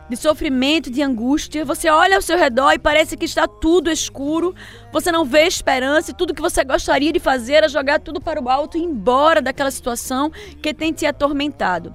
de 0.09 0.17
sofrimento, 0.17 0.91
de 0.91 1.03
angústia. 1.03 1.65
Você 1.65 1.89
olha 1.89 2.17
ao 2.17 2.23
seu 2.23 2.37
redor 2.37 2.73
e 2.73 2.79
parece 2.79 3.17
que 3.17 3.25
está 3.25 3.47
tudo 3.47 3.91
escuro. 3.91 4.55
Você 4.93 5.13
não 5.13 5.25
vê 5.25 5.47
esperança 5.47 6.11
e 6.11 6.15
tudo 6.15 6.35
que 6.35 6.43
você 6.43 6.65
gostaria 6.65 7.13
de 7.13 7.21
fazer 7.21 7.65
é 7.65 7.69
jogar 7.69 8.01
tudo 8.01 8.21
para 8.21 8.43
o 8.43 8.49
alto 8.49 8.77
e 8.77 8.81
ir 8.81 8.85
embora 8.85 9.41
daquela 9.41 9.71
situação 9.71 10.31
que 10.63 10.75
tem 10.75 10.93
te 10.93 11.07
atormentado. 11.07 11.95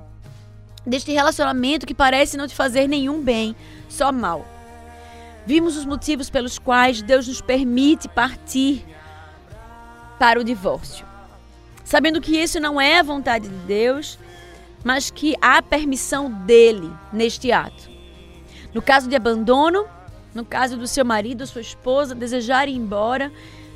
Deste 0.85 1.11
relacionamento 1.11 1.85
que 1.85 1.95
parece 1.95 2.37
não 2.37 2.47
te 2.47 2.55
fazer 2.55 2.87
nenhum 2.87 3.21
bem, 3.21 3.55
só 3.89 4.11
mal. 4.11 4.45
Vimos 5.45 5.75
os 5.75 5.85
motivos 5.85 6.29
pelos 6.29 6.57
quais 6.57 7.01
Deus 7.01 7.27
nos 7.27 7.41
permite 7.41 8.07
partir 8.07 8.85
para 10.19 10.39
o 10.39 10.43
divórcio. 10.43 11.05
Sabendo 11.83 12.21
que 12.21 12.37
isso 12.37 12.59
não 12.59 12.79
é 12.79 12.99
a 12.99 13.03
vontade 13.03 13.49
de 13.49 13.55
Deus, 13.65 14.17
mas 14.83 15.09
que 15.09 15.35
há 15.41 15.61
permissão 15.61 16.29
dele 16.29 16.91
neste 17.11 17.51
ato. 17.51 17.89
No 18.73 18.81
caso 18.81 19.07
de 19.07 19.15
abandono, 19.15 19.85
no 20.33 20.43
caso 20.43 20.77
do 20.77 20.87
seu 20.87 21.05
marido 21.05 21.41
ou 21.41 21.47
sua 21.47 21.61
esposa 21.61 22.15
desejar 22.15 22.67
ir 22.67 22.75
embora, 22.75 23.31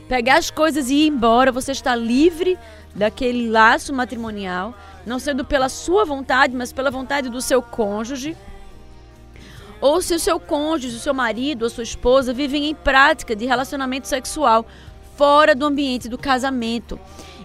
pegar 0.10 0.38
as 0.38 0.50
coisas 0.50 0.90
e 0.90 0.96
ir 0.96 1.08
embora, 1.08 1.52
você 1.52 1.72
está 1.72 1.96
livre 1.96 2.58
daquele 2.96 3.50
laço 3.50 3.94
matrimonial, 3.94 4.74
não 5.06 5.20
sendo 5.20 5.46
pela 5.46 5.70
sua 5.70 6.04
vontade, 6.04 6.56
mas 6.56 6.74
pela 6.74 6.90
vontade 6.90 7.30
do 7.30 7.42
seu 7.42 7.62
cônjuge. 7.62 8.36
Ou 9.80 10.02
se 10.02 10.16
o 10.16 10.20
seu 10.20 10.40
cônjuge, 10.40 10.98
o 10.98 11.00
seu 11.00 11.14
marido 11.14 11.62
ou 11.64 11.70
sua 11.70 11.84
esposa 11.84 12.34
vivem 12.34 12.68
em 12.68 12.74
prática 12.74 13.36
de 13.36 13.46
relacionamento 13.46 14.08
sexual 14.08 14.66
fora 15.18 15.56
do 15.56 15.66
ambiente 15.66 16.08
do 16.08 16.18
casamento. 16.18 16.98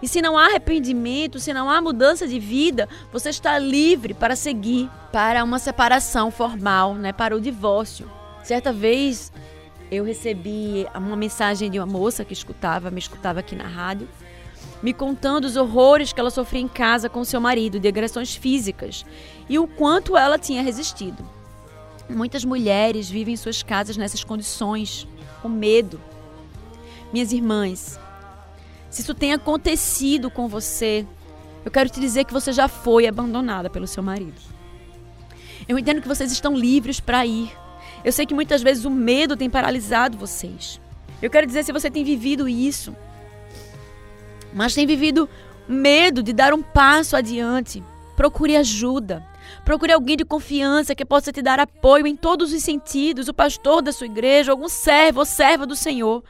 E 0.03 0.07
se 0.07 0.21
não 0.21 0.37
há 0.37 0.47
arrependimento, 0.47 1.41
se 1.41 1.53
não 1.53 1.71
há 1.71 1.81
mudança 1.81 2.29
de 2.29 2.39
vida, 2.39 2.89
você 3.11 3.31
está 3.31 3.59
livre 3.59 4.13
para 4.13 4.37
seguir 4.37 4.91
para 5.11 5.43
uma 5.43 5.59
separação 5.59 6.31
formal, 6.31 6.95
né, 6.95 7.13
para 7.13 7.35
o 7.35 7.41
divórcio. 7.41 8.11
Certa 8.45 8.73
vez 8.73 9.33
eu 9.91 10.05
recebi 10.05 10.87
uma 10.95 11.17
mensagem 11.17 11.71
de 11.71 11.79
uma 11.79 11.87
moça 11.87 12.25
que 12.25 12.33
escutava, 12.33 12.91
me 12.91 12.99
escutava 12.99 13.41
aqui 13.41 13.55
na 13.55 13.67
rádio, 13.67 14.09
me 14.83 14.93
contando 14.93 15.45
os 15.45 15.57
horrores 15.57 16.13
que 16.13 16.21
ela 16.21 16.31
sofria 16.31 16.61
em 16.61 16.69
casa 16.69 17.09
com 17.09 17.25
seu 17.25 17.41
marido, 17.41 17.79
de 17.79 17.89
agressões 17.89 18.35
físicas, 18.35 19.07
e 19.49 19.59
o 19.59 19.67
quanto 19.67 20.17
ela 20.17 20.39
tinha 20.39 20.63
resistido. 20.63 21.25
Muitas 22.09 22.45
mulheres 22.45 23.09
vivem 23.09 23.35
em 23.35 23.37
suas 23.37 23.63
casas 23.63 23.97
nessas 23.97 24.25
condições, 24.25 25.07
com 25.41 25.49
medo. 25.49 26.01
Minhas 27.13 27.33
irmãs, 27.33 28.01
se 28.89 29.03
isso 29.03 29.15
tem 29.15 29.33
acontecido 29.33 30.31
com 30.31 30.49
você, 30.49 31.07
eu 31.65 31.71
quero 31.71 31.91
te 31.91 32.01
dizer 32.01 32.25
que 32.25 32.33
você 32.33 32.53
já 32.53 32.69
foi 32.69 33.07
abandonada 33.07 33.69
pelo 33.69 33.87
seu 33.87 34.03
marido. 34.03 34.41
Eu 35.69 35.79
entendo 35.79 36.01
que 36.01 36.09
vocês 36.09 36.33
estão 36.33 36.57
livres 36.57 37.01
para 37.01 37.25
ir. 37.25 37.53
Eu 38.05 38.13
sei 38.13 38.27
que 38.27 38.35
muitas 38.35 38.63
vezes 38.63 38.85
o 38.85 38.91
medo 38.91 39.37
tem 39.37 39.49
paralisado 39.49 40.19
vocês. 40.19 40.81
Eu 41.21 41.31
quero 41.31 41.47
dizer 41.47 41.65
se 41.65 41.73
você 41.73 41.91
tem 41.91 42.03
vivido 42.03 42.49
isso, 42.49 42.97
mas 44.53 44.75
tem 44.75 44.87
vivido 44.87 45.29
medo 45.69 46.23
de 46.23 46.33
dar 46.33 46.53
um 46.53 46.63
passo 46.63 47.17
adiante, 47.17 47.83
procure 48.17 48.57
ajuda. 48.57 49.25
Procure 49.65 49.93
alguém 49.93 50.17
de 50.17 50.25
confiança 50.25 50.95
que 50.95 51.05
possa 51.05 51.33
te 51.33 51.43
dar 51.43 51.61
apoio 51.61 52.07
em 52.07 52.17
todos 52.17 52.53
os 52.53 52.63
sentidos, 52.63 53.29
o 53.29 53.35
pastor 53.35 53.83
da 53.83 53.93
sua 53.93 54.07
igreja, 54.07 54.53
algum 54.53 54.69
servo 54.69 55.21
ou 55.21 55.27
serva 55.27 55.67
do 55.67 55.77
Senhor. 55.77 56.23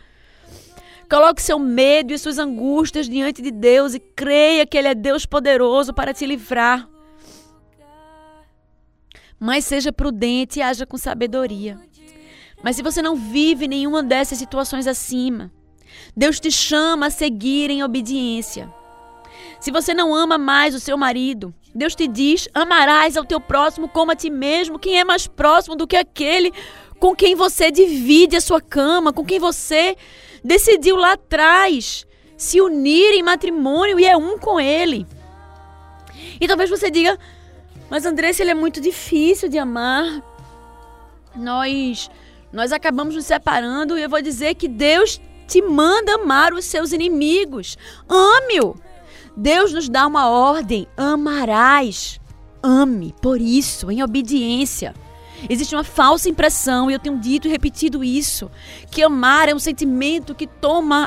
Coloque 1.12 1.42
seu 1.42 1.58
medo 1.58 2.14
e 2.14 2.18
suas 2.18 2.38
angústias 2.38 3.06
diante 3.06 3.42
de 3.42 3.50
Deus 3.50 3.92
e 3.92 4.00
creia 4.00 4.64
que 4.64 4.78
Ele 4.78 4.88
é 4.88 4.94
Deus 4.94 5.26
poderoso 5.26 5.92
para 5.92 6.14
te 6.14 6.24
livrar. 6.24 6.88
Mas 9.38 9.66
seja 9.66 9.92
prudente 9.92 10.58
e 10.58 10.62
haja 10.62 10.86
com 10.86 10.96
sabedoria. 10.96 11.78
Mas 12.62 12.76
se 12.76 12.82
você 12.82 13.02
não 13.02 13.14
vive 13.14 13.68
nenhuma 13.68 14.02
dessas 14.02 14.38
situações 14.38 14.86
acima, 14.86 15.52
Deus 16.16 16.40
te 16.40 16.50
chama 16.50 17.08
a 17.08 17.10
seguir 17.10 17.68
em 17.68 17.84
obediência. 17.84 18.72
Se 19.60 19.70
você 19.70 19.92
não 19.92 20.14
ama 20.14 20.38
mais 20.38 20.74
o 20.74 20.80
seu 20.80 20.96
marido, 20.96 21.54
Deus 21.74 21.94
te 21.94 22.08
diz: 22.08 22.48
amarás 22.54 23.18
ao 23.18 23.26
teu 23.26 23.38
próximo 23.38 23.86
como 23.86 24.12
a 24.12 24.16
ti 24.16 24.30
mesmo. 24.30 24.78
Quem 24.78 24.98
é 24.98 25.04
mais 25.04 25.26
próximo 25.26 25.76
do 25.76 25.86
que 25.86 25.96
aquele 25.96 26.54
com 26.98 27.14
quem 27.16 27.34
você 27.34 27.70
divide 27.70 28.36
a 28.36 28.40
sua 28.40 28.60
cama, 28.60 29.12
com 29.12 29.24
quem 29.24 29.40
você 29.40 29.94
decidiu 30.42 30.96
lá 30.96 31.12
atrás 31.12 32.06
se 32.36 32.60
unir 32.60 33.12
em 33.12 33.22
matrimônio 33.22 34.00
e 34.00 34.04
é 34.04 34.16
um 34.16 34.38
com 34.38 34.60
ele. 34.60 35.06
E 36.40 36.48
talvez 36.48 36.68
você 36.68 36.90
diga, 36.90 37.18
mas 37.88 38.04
Andressa, 38.04 38.42
ele 38.42 38.50
é 38.50 38.54
muito 38.54 38.80
difícil 38.80 39.48
de 39.48 39.58
amar. 39.58 40.22
Nós 41.36 42.10
nós 42.52 42.70
acabamos 42.70 43.14
nos 43.14 43.24
separando 43.24 43.98
e 43.98 44.02
eu 44.02 44.10
vou 44.10 44.20
dizer 44.20 44.54
que 44.54 44.68
Deus 44.68 45.20
te 45.46 45.62
manda 45.62 46.14
amar 46.14 46.52
os 46.52 46.66
seus 46.66 46.92
inimigos. 46.92 47.78
Ame-o. 48.08 48.76
Deus 49.36 49.72
nos 49.72 49.88
dá 49.88 50.06
uma 50.06 50.28
ordem: 50.28 50.86
amarás. 50.96 52.20
Ame, 52.62 53.14
por 53.20 53.40
isso, 53.40 53.90
em 53.90 54.02
obediência. 54.02 54.94
Existe 55.48 55.74
uma 55.74 55.84
falsa 55.84 56.28
impressão, 56.28 56.90
e 56.90 56.94
eu 56.94 56.98
tenho 56.98 57.18
dito 57.18 57.48
e 57.48 57.50
repetido 57.50 58.04
isso, 58.04 58.50
que 58.90 59.02
amar 59.02 59.48
é 59.48 59.54
um 59.54 59.58
sentimento 59.58 60.34
que 60.34 60.46
toma 60.46 61.06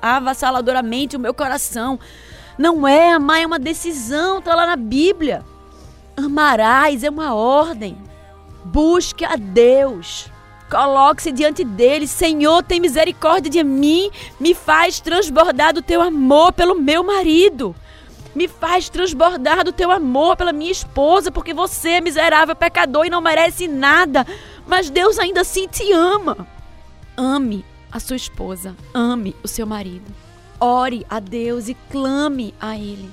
avassaladoramente 0.00 1.16
o 1.16 1.20
meu 1.20 1.34
coração. 1.34 1.98
Não 2.58 2.86
é, 2.86 3.12
amar 3.12 3.40
é 3.40 3.46
uma 3.46 3.58
decisão, 3.58 4.38
está 4.38 4.54
lá 4.54 4.66
na 4.66 4.76
Bíblia. 4.76 5.44
Amarás 6.16 7.02
é 7.02 7.10
uma 7.10 7.34
ordem. 7.34 7.96
Busque 8.64 9.24
a 9.24 9.36
Deus. 9.36 10.28
Coloque-se 10.70 11.30
diante 11.32 11.64
dele. 11.64 12.06
Senhor, 12.06 12.62
tem 12.62 12.80
misericórdia 12.80 13.50
de 13.50 13.62
mim. 13.62 14.10
Me 14.40 14.54
faz 14.54 15.00
transbordar 15.00 15.74
do 15.74 15.82
teu 15.82 16.00
amor 16.00 16.52
pelo 16.52 16.80
meu 16.80 17.02
marido. 17.04 17.74
Me 18.34 18.48
faz 18.48 18.88
transbordar 18.88 19.64
do 19.64 19.72
teu 19.72 19.90
amor 19.90 20.36
pela 20.36 20.52
minha 20.52 20.72
esposa, 20.72 21.30
porque 21.30 21.54
você 21.54 21.90
é 21.90 22.00
miserável 22.00 22.56
pecador 22.56 23.06
e 23.06 23.10
não 23.10 23.20
merece 23.20 23.68
nada, 23.68 24.26
mas 24.66 24.90
Deus 24.90 25.18
ainda 25.18 25.42
assim 25.42 25.68
te 25.68 25.92
ama. 25.92 26.46
Ame 27.16 27.64
a 27.92 28.00
sua 28.00 28.16
esposa, 28.16 28.74
ame 28.92 29.36
o 29.42 29.48
seu 29.48 29.66
marido. 29.66 30.12
Ore 30.58 31.06
a 31.08 31.20
Deus 31.20 31.68
e 31.68 31.76
clame 31.90 32.54
a 32.60 32.76
Ele. 32.76 33.08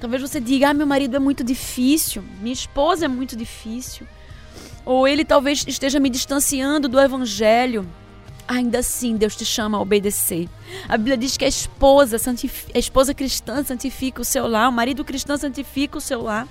Talvez 0.00 0.22
você 0.22 0.40
diga: 0.40 0.70
ah, 0.70 0.74
meu 0.74 0.86
marido 0.86 1.16
é 1.16 1.18
muito 1.18 1.44
difícil, 1.44 2.22
minha 2.40 2.52
esposa 2.52 3.04
é 3.04 3.08
muito 3.08 3.36
difícil. 3.36 4.06
ou 4.84 5.06
ele 5.06 5.24
talvez 5.24 5.64
esteja 5.66 6.00
me 6.00 6.08
distanciando 6.08 6.88
do 6.88 6.98
evangelho, 6.98 7.86
ainda 8.48 8.78
assim 8.78 9.16
Deus 9.16 9.36
te 9.36 9.44
chama 9.44 9.78
a 9.78 9.80
obedecer. 9.80 10.48
A 10.88 10.96
Bíblia 10.96 11.16
diz 11.16 11.36
que 11.36 11.44
a 11.44 11.48
esposa, 11.48 12.16
a 12.74 12.78
esposa 12.78 13.14
cristã 13.14 13.62
santifica 13.62 14.22
o 14.22 14.24
seu 14.24 14.48
lar, 14.48 14.68
o 14.68 14.72
marido 14.72 15.04
cristão 15.04 15.36
santifica 15.36 15.98
o 15.98 16.00
seu 16.00 16.22
lar. 16.22 16.48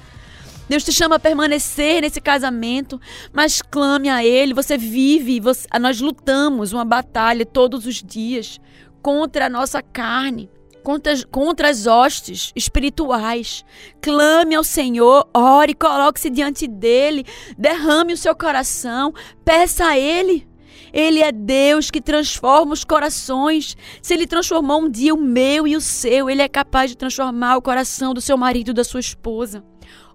Deus 0.70 0.84
te 0.84 0.92
chama 0.92 1.16
a 1.16 1.20
permanecer 1.20 2.02
nesse 2.02 2.22
casamento, 2.22 3.00
mas 3.34 3.62
clame 3.62 4.10
a 4.10 4.24
Ele. 4.24 4.54
Você 4.54 4.78
vive, 4.78 5.40
você, 5.40 5.66
nós 5.80 6.00
lutamos 6.00 6.74
uma 6.74 6.86
batalha 6.86 7.46
todos 7.46 7.86
os 7.86 8.04
dias 8.04 8.60
contra 9.02 9.46
a 9.46 9.50
nossa 9.50 9.82
carne 9.82 10.50
contra, 10.88 11.14
contra 11.30 11.70
as 11.70 11.86
hostes 11.86 12.54
espirituais. 12.56 13.66
Clame 14.02 14.56
ao 14.56 14.64
Senhor, 14.64 15.28
ore, 15.34 15.74
coloque-se 15.74 16.30
diante 16.30 16.66
dele, 16.66 17.26
derrame 17.58 18.14
o 18.14 18.18
seu 18.18 18.34
coração, 18.34 19.14
peça 19.44 19.86
a 19.86 20.00
ele. 20.00 20.47
Ele 20.94 21.22
é 21.22 21.32
Deus 21.32 21.92
que 21.92 22.02
transforma 22.02 22.74
os 22.74 22.84
corações. 22.84 23.76
Se 24.02 24.14
ele 24.14 24.28
transformou 24.28 24.82
um 24.82 24.90
dia 24.90 25.14
o 25.14 25.22
meu 25.22 25.68
e 25.68 25.76
o 25.76 25.82
seu, 25.82 26.30
ele 26.30 26.42
é 26.42 26.48
capaz 26.48 26.92
de 26.92 26.98
transformar 26.98 27.58
o 27.58 27.62
coração 27.62 28.14
do 28.14 28.22
seu 28.22 28.38
marido 28.38 28.72
e 28.72 28.74
da 28.74 28.84
sua 28.84 29.00
esposa. 29.00 29.64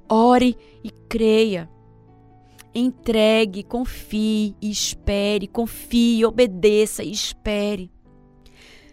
Ore 0.08 0.56
e 0.82 0.90
creia. 1.08 1.68
Entregue, 2.74 3.62
confie 3.62 4.56
e 4.60 4.70
espere. 4.70 5.46
Confie, 5.46 6.24
obedeça 6.24 7.04
e 7.04 7.10
espere. 7.10 7.90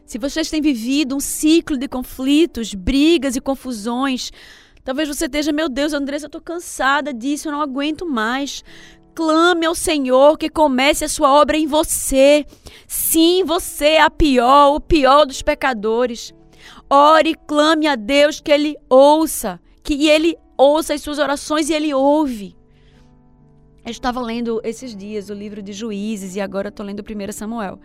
Se 0.06 0.18
vocês 0.18 0.50
têm 0.50 0.60
vivido 0.60 1.16
um 1.16 1.20
ciclo 1.20 1.78
de 1.78 1.88
conflitos, 1.88 2.74
brigas 2.74 3.36
e 3.36 3.42
confusões, 3.42 4.32
talvez 4.84 5.08
você 5.08 5.26
esteja, 5.26 5.52
meu 5.52 5.70
Deus, 5.70 5.94
Andressa, 5.94 6.26
eu 6.26 6.30
estou 6.30 6.42
cansada 6.42 7.14
disso, 7.14 7.48
eu 7.48 7.52
não 7.52 7.62
aguento 7.62 8.08
mais. 8.08 8.64
Clame 9.20 9.66
ao 9.66 9.76
Senhor 9.76 10.38
que 10.38 10.48
comece 10.48 11.04
a 11.04 11.10
sua 11.10 11.30
obra 11.30 11.58
em 11.58 11.68
você. 11.68 12.46
Sim, 12.88 13.44
você 13.44 13.88
é 13.88 14.02
a 14.02 14.10
pior, 14.10 14.74
o 14.74 14.80
pior 14.80 15.26
dos 15.26 15.42
pecadores. 15.42 16.34
Ore 16.90 17.32
e 17.32 17.36
clame 17.36 17.86
a 17.86 17.98
Deus 17.98 18.40
que 18.40 18.50
Ele 18.50 18.78
ouça, 18.90 19.60
que 19.84 20.08
Ele 20.08 20.38
ouça 20.58 20.94
as 20.94 21.02
suas 21.02 21.20
orações 21.20 21.70
e 21.70 21.74
Ele 21.74 21.94
ouve. 21.94 22.56
Eu 23.84 23.92
estava 23.92 24.22
lendo 24.22 24.62
esses 24.64 24.96
dias 24.96 25.30
o 25.30 25.34
livro 25.34 25.62
de 25.62 25.74
Juízes 25.74 26.38
e 26.38 26.40
agora 26.40 26.70
estou 26.70 26.86
lendo 26.86 27.02
o 27.02 27.04
1 27.04 27.34
Samuel. 27.34 27.78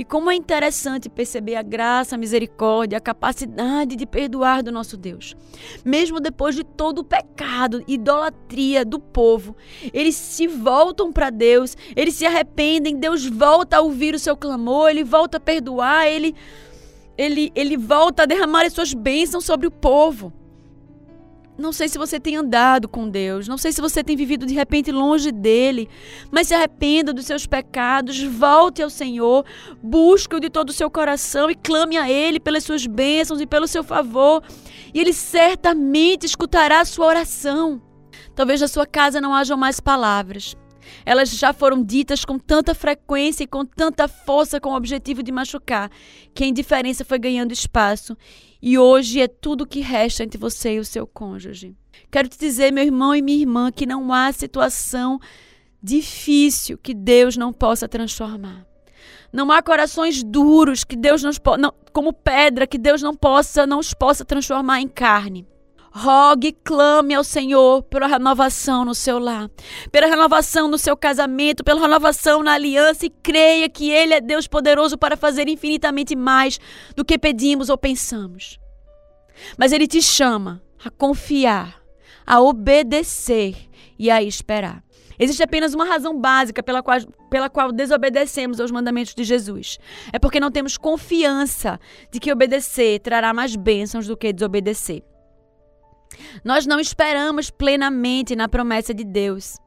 E 0.00 0.04
como 0.04 0.30
é 0.30 0.34
interessante 0.34 1.10
perceber 1.10 1.56
a 1.56 1.62
graça, 1.62 2.14
a 2.14 2.18
misericórdia, 2.18 2.96
a 2.96 3.02
capacidade 3.02 3.96
de 3.96 4.06
perdoar 4.06 4.62
do 4.62 4.72
nosso 4.72 4.96
Deus. 4.96 5.36
Mesmo 5.84 6.18
depois 6.18 6.54
de 6.54 6.64
todo 6.64 7.00
o 7.00 7.04
pecado, 7.04 7.84
idolatria 7.86 8.82
do 8.82 8.98
povo, 8.98 9.54
eles 9.92 10.14
se 10.14 10.46
voltam 10.46 11.12
para 11.12 11.28
Deus, 11.28 11.76
eles 11.94 12.14
se 12.14 12.24
arrependem, 12.24 12.96
Deus 12.96 13.26
volta 13.26 13.76
a 13.76 13.80
ouvir 13.82 14.14
o 14.14 14.18
seu 14.18 14.34
clamor, 14.34 14.88
ele 14.88 15.04
volta 15.04 15.36
a 15.36 15.40
perdoar, 15.40 16.08
ele 16.08 16.34
ele 17.18 17.52
ele 17.54 17.76
volta 17.76 18.22
a 18.22 18.26
derramar 18.26 18.64
as 18.64 18.72
suas 18.72 18.94
bênçãos 18.94 19.44
sobre 19.44 19.66
o 19.66 19.70
povo. 19.70 20.32
Não 21.60 21.72
sei 21.72 21.90
se 21.90 21.98
você 21.98 22.18
tem 22.18 22.36
andado 22.36 22.88
com 22.88 23.06
Deus, 23.06 23.46
não 23.46 23.58
sei 23.58 23.70
se 23.70 23.82
você 23.82 24.02
tem 24.02 24.16
vivido 24.16 24.46
de 24.46 24.54
repente 24.54 24.90
longe 24.90 25.30
dele, 25.30 25.90
mas 26.30 26.48
se 26.48 26.54
arrependa 26.54 27.12
dos 27.12 27.26
seus 27.26 27.46
pecados, 27.46 28.22
volte 28.22 28.82
ao 28.82 28.88
Senhor, 28.88 29.44
busque-o 29.82 30.40
de 30.40 30.48
todo 30.48 30.70
o 30.70 30.72
seu 30.72 30.90
coração 30.90 31.50
e 31.50 31.54
clame 31.54 31.98
a 31.98 32.10
Ele 32.10 32.40
pelas 32.40 32.64
suas 32.64 32.86
bênçãos 32.86 33.42
e 33.42 33.46
pelo 33.46 33.68
seu 33.68 33.84
favor, 33.84 34.42
e 34.94 34.98
Ele 34.98 35.12
certamente 35.12 36.24
escutará 36.24 36.80
a 36.80 36.84
sua 36.86 37.06
oração. 37.06 37.82
Talvez 38.34 38.62
na 38.62 38.68
sua 38.68 38.86
casa 38.86 39.20
não 39.20 39.34
hajam 39.34 39.58
mais 39.58 39.80
palavras, 39.80 40.56
elas 41.04 41.30
já 41.30 41.52
foram 41.52 41.82
ditas 41.82 42.24
com 42.24 42.38
tanta 42.38 42.74
frequência 42.74 43.44
e 43.44 43.46
com 43.46 43.64
tanta 43.64 44.08
força 44.08 44.60
com 44.60 44.70
o 44.70 44.76
objetivo 44.76 45.22
de 45.22 45.32
machucar, 45.32 45.90
que 46.34 46.44
a 46.44 46.46
indiferença 46.46 47.04
foi 47.04 47.18
ganhando 47.18 47.52
espaço 47.52 48.16
e 48.62 48.78
hoje 48.78 49.20
é 49.20 49.28
tudo 49.28 49.66
que 49.66 49.80
resta 49.80 50.22
entre 50.22 50.38
você 50.38 50.74
e 50.74 50.78
o 50.80 50.84
seu 50.84 51.06
cônjuge. 51.06 51.74
Quero 52.10 52.28
te 52.28 52.38
dizer, 52.38 52.72
meu 52.72 52.84
irmão 52.84 53.14
e 53.14 53.22
minha 53.22 53.40
irmã, 53.40 53.72
que 53.72 53.86
não 53.86 54.12
há 54.12 54.30
situação 54.32 55.18
difícil 55.82 56.76
que 56.76 56.94
Deus 56.94 57.36
não 57.36 57.52
possa 57.52 57.88
transformar. 57.88 58.66
Não 59.32 59.50
há 59.50 59.62
corações 59.62 60.22
duros 60.22 60.84
que 60.84 60.96
Deus 60.96 61.22
não, 61.22 61.30
não 61.58 61.72
como 61.92 62.12
pedra 62.12 62.66
que 62.66 62.78
Deus 62.78 63.00
não 63.02 63.14
possa 63.14 63.66
não 63.66 63.78
os 63.78 63.94
possa 63.94 64.24
transformar 64.24 64.80
em 64.80 64.88
carne. 64.88 65.46
Rogue, 65.92 66.52
clame 66.64 67.14
ao 67.14 67.24
Senhor 67.24 67.82
pela 67.82 68.06
renovação 68.06 68.84
no 68.84 68.94
seu 68.94 69.18
lar, 69.18 69.50
pela 69.90 70.06
renovação 70.06 70.68
no 70.68 70.78
seu 70.78 70.96
casamento, 70.96 71.64
pela 71.64 71.80
renovação 71.80 72.44
na 72.44 72.52
aliança 72.52 73.06
e 73.06 73.10
creia 73.10 73.68
que 73.68 73.90
Ele 73.90 74.14
é 74.14 74.20
Deus 74.20 74.46
poderoso 74.46 74.96
para 74.96 75.16
fazer 75.16 75.48
infinitamente 75.48 76.14
mais 76.14 76.60
do 76.94 77.04
que 77.04 77.18
pedimos 77.18 77.68
ou 77.68 77.76
pensamos. 77.76 78.58
Mas 79.58 79.72
Ele 79.72 79.88
te 79.88 80.00
chama 80.00 80.62
a 80.84 80.90
confiar, 80.90 81.82
a 82.24 82.40
obedecer 82.40 83.56
e 83.98 84.10
a 84.10 84.22
esperar. 84.22 84.84
Existe 85.18 85.42
apenas 85.42 85.74
uma 85.74 85.84
razão 85.84 86.18
básica 86.18 86.62
pela 86.62 86.82
qual, 86.82 86.98
pela 87.28 87.50
qual 87.50 87.72
desobedecemos 87.72 88.60
aos 88.60 88.70
mandamentos 88.70 89.14
de 89.14 89.24
Jesus. 89.24 89.78
É 90.12 90.18
porque 90.18 90.40
não 90.40 90.52
temos 90.52 90.78
confiança 90.78 91.78
de 92.10 92.20
que 92.20 92.32
obedecer 92.32 93.00
trará 93.00 93.34
mais 93.34 93.54
bênçãos 93.56 94.06
do 94.06 94.16
que 94.16 94.32
desobedecer. 94.32 95.02
Nós 96.44 96.66
não 96.66 96.80
esperamos 96.80 97.50
plenamente 97.50 98.34
na 98.36 98.48
promessa 98.48 98.92
de 98.94 99.04
Deus. 99.04 99.58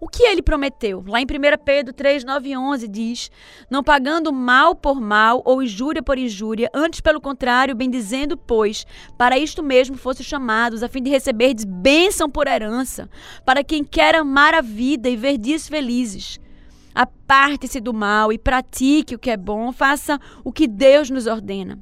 O 0.00 0.06
que 0.06 0.22
ele 0.22 0.42
prometeu? 0.42 1.02
Lá 1.08 1.20
em 1.20 1.24
1 1.24 1.26
Pedro 1.64 1.92
3, 1.92 2.24
9 2.24 2.48
e 2.48 2.56
11 2.56 2.88
diz: 2.88 3.30
Não 3.68 3.82
pagando 3.82 4.32
mal 4.32 4.74
por 4.74 5.00
mal 5.00 5.42
ou 5.44 5.60
injúria 5.60 6.02
por 6.02 6.16
injúria, 6.16 6.70
antes 6.72 7.00
pelo 7.00 7.20
contrário, 7.20 7.74
bendizendo, 7.74 8.36
pois, 8.36 8.86
para 9.16 9.36
isto 9.36 9.60
mesmo 9.60 9.96
fosse 9.96 10.22
chamados, 10.22 10.84
a 10.84 10.88
fim 10.88 11.02
de 11.02 11.10
receber 11.10 11.54
bênção 11.66 12.30
por 12.30 12.46
herança, 12.46 13.10
para 13.44 13.64
quem 13.64 13.82
quer 13.82 14.14
amar 14.14 14.54
a 14.54 14.60
vida 14.60 15.08
e 15.08 15.16
ver 15.16 15.36
dias 15.36 15.66
felizes. 15.66 16.38
Aparte-se 16.94 17.80
do 17.80 17.92
mal 17.92 18.32
e 18.32 18.38
pratique 18.38 19.14
o 19.14 19.18
que 19.18 19.30
é 19.30 19.36
bom, 19.36 19.72
faça 19.72 20.20
o 20.44 20.52
que 20.52 20.68
Deus 20.68 21.10
nos 21.10 21.26
ordena. 21.26 21.78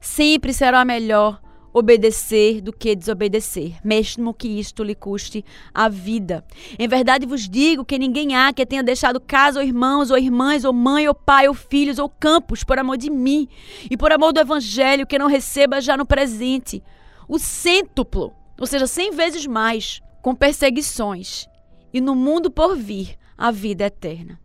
Sempre 0.00 0.52
será 0.52 0.84
melhor 0.84 1.40
obedecer 1.74 2.60
do 2.60 2.72
que 2.72 2.94
desobedecer, 2.94 3.74
mesmo 3.84 4.32
que 4.32 4.46
isto 4.46 4.84
lhe 4.84 4.94
custe 4.94 5.44
a 5.74 5.88
vida. 5.88 6.44
Em 6.78 6.86
verdade 6.86 7.26
vos 7.26 7.48
digo 7.48 7.84
que 7.84 7.98
ninguém 7.98 8.36
há 8.36 8.52
que 8.52 8.64
tenha 8.64 8.82
deixado 8.82 9.20
casa 9.20 9.58
ou 9.58 9.66
irmãos 9.66 10.12
ou 10.12 10.16
irmãs 10.16 10.64
ou 10.64 10.72
mãe 10.72 11.08
ou 11.08 11.14
pai 11.14 11.48
ou 11.48 11.54
filhos 11.54 11.98
ou 11.98 12.08
campos 12.08 12.62
por 12.62 12.78
amor 12.78 12.96
de 12.96 13.10
mim 13.10 13.48
e 13.90 13.96
por 13.96 14.12
amor 14.12 14.32
do 14.32 14.38
evangelho 14.38 15.06
que 15.06 15.18
não 15.18 15.26
receba 15.26 15.80
já 15.80 15.96
no 15.96 16.06
presente 16.06 16.80
o 17.26 17.38
cêntuplo, 17.38 18.32
ou 18.60 18.66
seja, 18.66 18.86
cem 18.86 19.10
vezes 19.10 19.46
mais, 19.46 20.00
com 20.22 20.34
perseguições 20.34 21.48
e 21.92 22.00
no 22.00 22.14
mundo 22.14 22.50
por 22.50 22.76
vir 22.76 23.16
a 23.36 23.50
vida 23.50 23.86
eterna. 23.86 24.43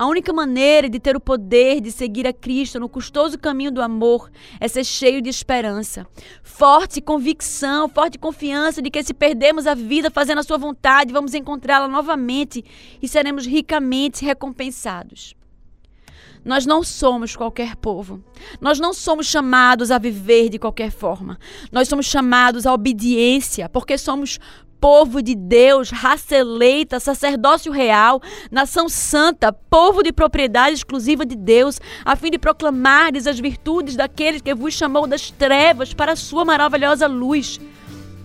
A 0.00 0.06
única 0.06 0.32
maneira 0.32 0.88
de 0.88 0.98
ter 0.98 1.14
o 1.14 1.20
poder 1.20 1.78
de 1.78 1.92
seguir 1.92 2.26
a 2.26 2.32
Cristo 2.32 2.80
no 2.80 2.88
custoso 2.88 3.38
caminho 3.38 3.70
do 3.70 3.82
amor 3.82 4.30
é 4.58 4.66
ser 4.66 4.82
cheio 4.82 5.20
de 5.20 5.28
esperança, 5.28 6.06
forte 6.42 7.02
convicção, 7.02 7.86
forte 7.86 8.18
confiança 8.18 8.80
de 8.80 8.90
que 8.90 9.02
se 9.02 9.12
perdermos 9.12 9.66
a 9.66 9.74
vida 9.74 10.10
fazendo 10.10 10.38
a 10.38 10.42
sua 10.42 10.56
vontade, 10.56 11.12
vamos 11.12 11.34
encontrá-la 11.34 11.86
novamente 11.86 12.64
e 13.02 13.06
seremos 13.06 13.44
ricamente 13.44 14.24
recompensados. 14.24 15.34
Nós 16.42 16.64
não 16.64 16.82
somos 16.82 17.36
qualquer 17.36 17.76
povo. 17.76 18.24
Nós 18.58 18.80
não 18.80 18.94
somos 18.94 19.26
chamados 19.26 19.90
a 19.90 19.98
viver 19.98 20.48
de 20.48 20.58
qualquer 20.58 20.90
forma. 20.90 21.38
Nós 21.70 21.88
somos 21.88 22.06
chamados 22.06 22.64
à 22.64 22.72
obediência, 22.72 23.68
porque 23.68 23.98
somos 23.98 24.38
povo 24.80 25.22
de 25.22 25.34
Deus, 25.34 25.90
raça 25.90 26.36
eleita, 26.36 26.98
sacerdócio 26.98 27.70
real, 27.70 28.20
nação 28.50 28.88
santa, 28.88 29.52
povo 29.52 30.02
de 30.02 30.10
propriedade 30.10 30.74
exclusiva 30.74 31.26
de 31.26 31.36
Deus, 31.36 31.78
a 32.04 32.16
fim 32.16 32.30
de 32.30 32.38
proclamardes 32.38 33.26
as 33.26 33.38
virtudes 33.38 33.94
daquele 33.94 34.40
que 34.40 34.54
vos 34.54 34.72
chamou 34.72 35.06
das 35.06 35.30
trevas 35.30 35.92
para 35.92 36.12
a 36.12 36.16
sua 36.16 36.44
maravilhosa 36.44 37.06
luz. 37.06 37.60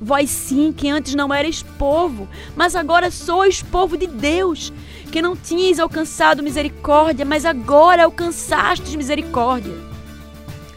Vós 0.01 0.29
sim, 0.29 0.71
que 0.71 0.89
antes 0.89 1.15
não 1.15 1.33
erais 1.33 1.63
povo, 1.77 2.27
mas 2.55 2.75
agora 2.75 3.11
sois 3.11 3.61
povo 3.61 3.97
de 3.97 4.07
Deus, 4.07 4.71
que 5.11 5.21
não 5.21 5.35
tinhais 5.35 5.79
alcançado 5.79 6.43
misericórdia, 6.43 7.25
mas 7.25 7.45
agora 7.45 8.05
alcançastes 8.05 8.95
misericórdia. 8.95 9.73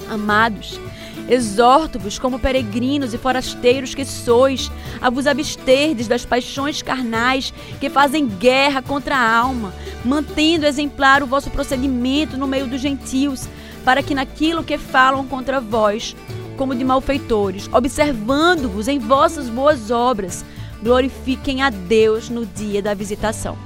Amados, 0.08 0.80
Exorto-vos, 1.28 2.18
como 2.18 2.38
peregrinos 2.38 3.12
e 3.12 3.18
forasteiros 3.18 3.94
que 3.94 4.04
sois, 4.04 4.70
a 5.00 5.10
vos 5.10 5.26
absterdes 5.26 6.08
das 6.08 6.24
paixões 6.24 6.80
carnais 6.80 7.52
que 7.78 7.90
fazem 7.90 8.26
guerra 8.26 8.80
contra 8.80 9.14
a 9.14 9.36
alma, 9.36 9.74
mantendo 10.04 10.64
exemplar 10.64 11.22
o 11.22 11.26
vosso 11.26 11.50
procedimento 11.50 12.38
no 12.38 12.46
meio 12.46 12.66
dos 12.66 12.80
gentios, 12.80 13.46
para 13.84 14.02
que 14.02 14.14
naquilo 14.14 14.64
que 14.64 14.78
falam 14.78 15.26
contra 15.26 15.60
vós, 15.60 16.16
como 16.56 16.74
de 16.74 16.84
malfeitores, 16.84 17.68
observando-vos 17.72 18.88
em 18.88 18.98
vossas 18.98 19.48
boas 19.48 19.90
obras, 19.90 20.44
glorifiquem 20.82 21.62
a 21.62 21.70
Deus 21.70 22.30
no 22.30 22.46
dia 22.46 22.80
da 22.80 22.94
visitação. 22.94 23.56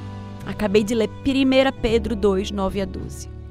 Acabei 0.44 0.82
de 0.82 0.94
ler 0.94 1.08
1 1.08 1.80
Pedro 1.80 2.16
2, 2.16 2.50
9 2.50 2.80
a 2.80 2.84
12. 2.84 3.41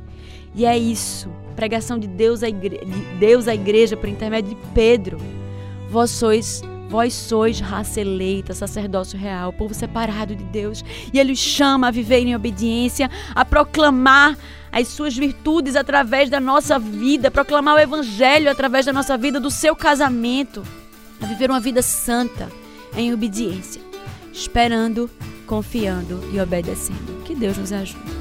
E 0.54 0.66
é 0.66 0.78
isso, 0.78 1.30
pregação 1.56 1.98
de 1.98 2.08
Deus 2.08 2.44
à 2.44 2.50
igreja, 2.50 2.86
de 2.86 3.02
Deus 3.20 3.48
à 3.48 3.56
igreja 3.56 3.96
por 3.96 4.10
intermédio 4.10 4.52
de 4.52 4.58
Pedro. 4.74 5.18
Vós 5.90 6.10
sois 6.10 6.62
Vós 6.92 7.14
sois 7.14 7.62
raça 7.62 8.02
eleita, 8.02 8.54
sacerdócio 8.54 9.18
real, 9.18 9.54
povo 9.54 9.74
separado 9.74 10.36
de 10.36 10.44
Deus. 10.44 10.84
E 11.14 11.18
Ele 11.18 11.32
os 11.32 11.40
chama 11.40 11.88
a 11.88 11.92
viver 11.92 12.20
em 12.20 12.36
obediência, 12.36 13.10
a 13.34 13.46
proclamar 13.46 14.38
as 14.70 14.90
suas 14.90 15.16
virtudes 15.16 15.78
através 15.78 16.30
da 16.30 16.38
nossa 16.38 16.78
vida, 16.78 17.32
proclamar 17.32 17.76
o 17.76 17.80
Evangelho 17.80 18.52
através 18.52 18.86
da 18.86 18.92
nossa 18.92 19.18
vida, 19.18 19.40
do 19.40 19.50
seu 19.50 19.74
casamento, 19.74 20.64
a 21.22 21.26
viver 21.26 21.50
uma 21.50 21.62
vida 21.62 21.82
santa, 21.82 22.52
em 22.98 23.14
obediência, 23.14 23.82
esperando, 24.34 25.10
confiando 25.48 26.22
e 26.34 26.42
obedecendo. 26.42 27.24
Que 27.24 27.34
Deus 27.34 27.58
nos 27.58 27.72
ajude. 27.72 28.21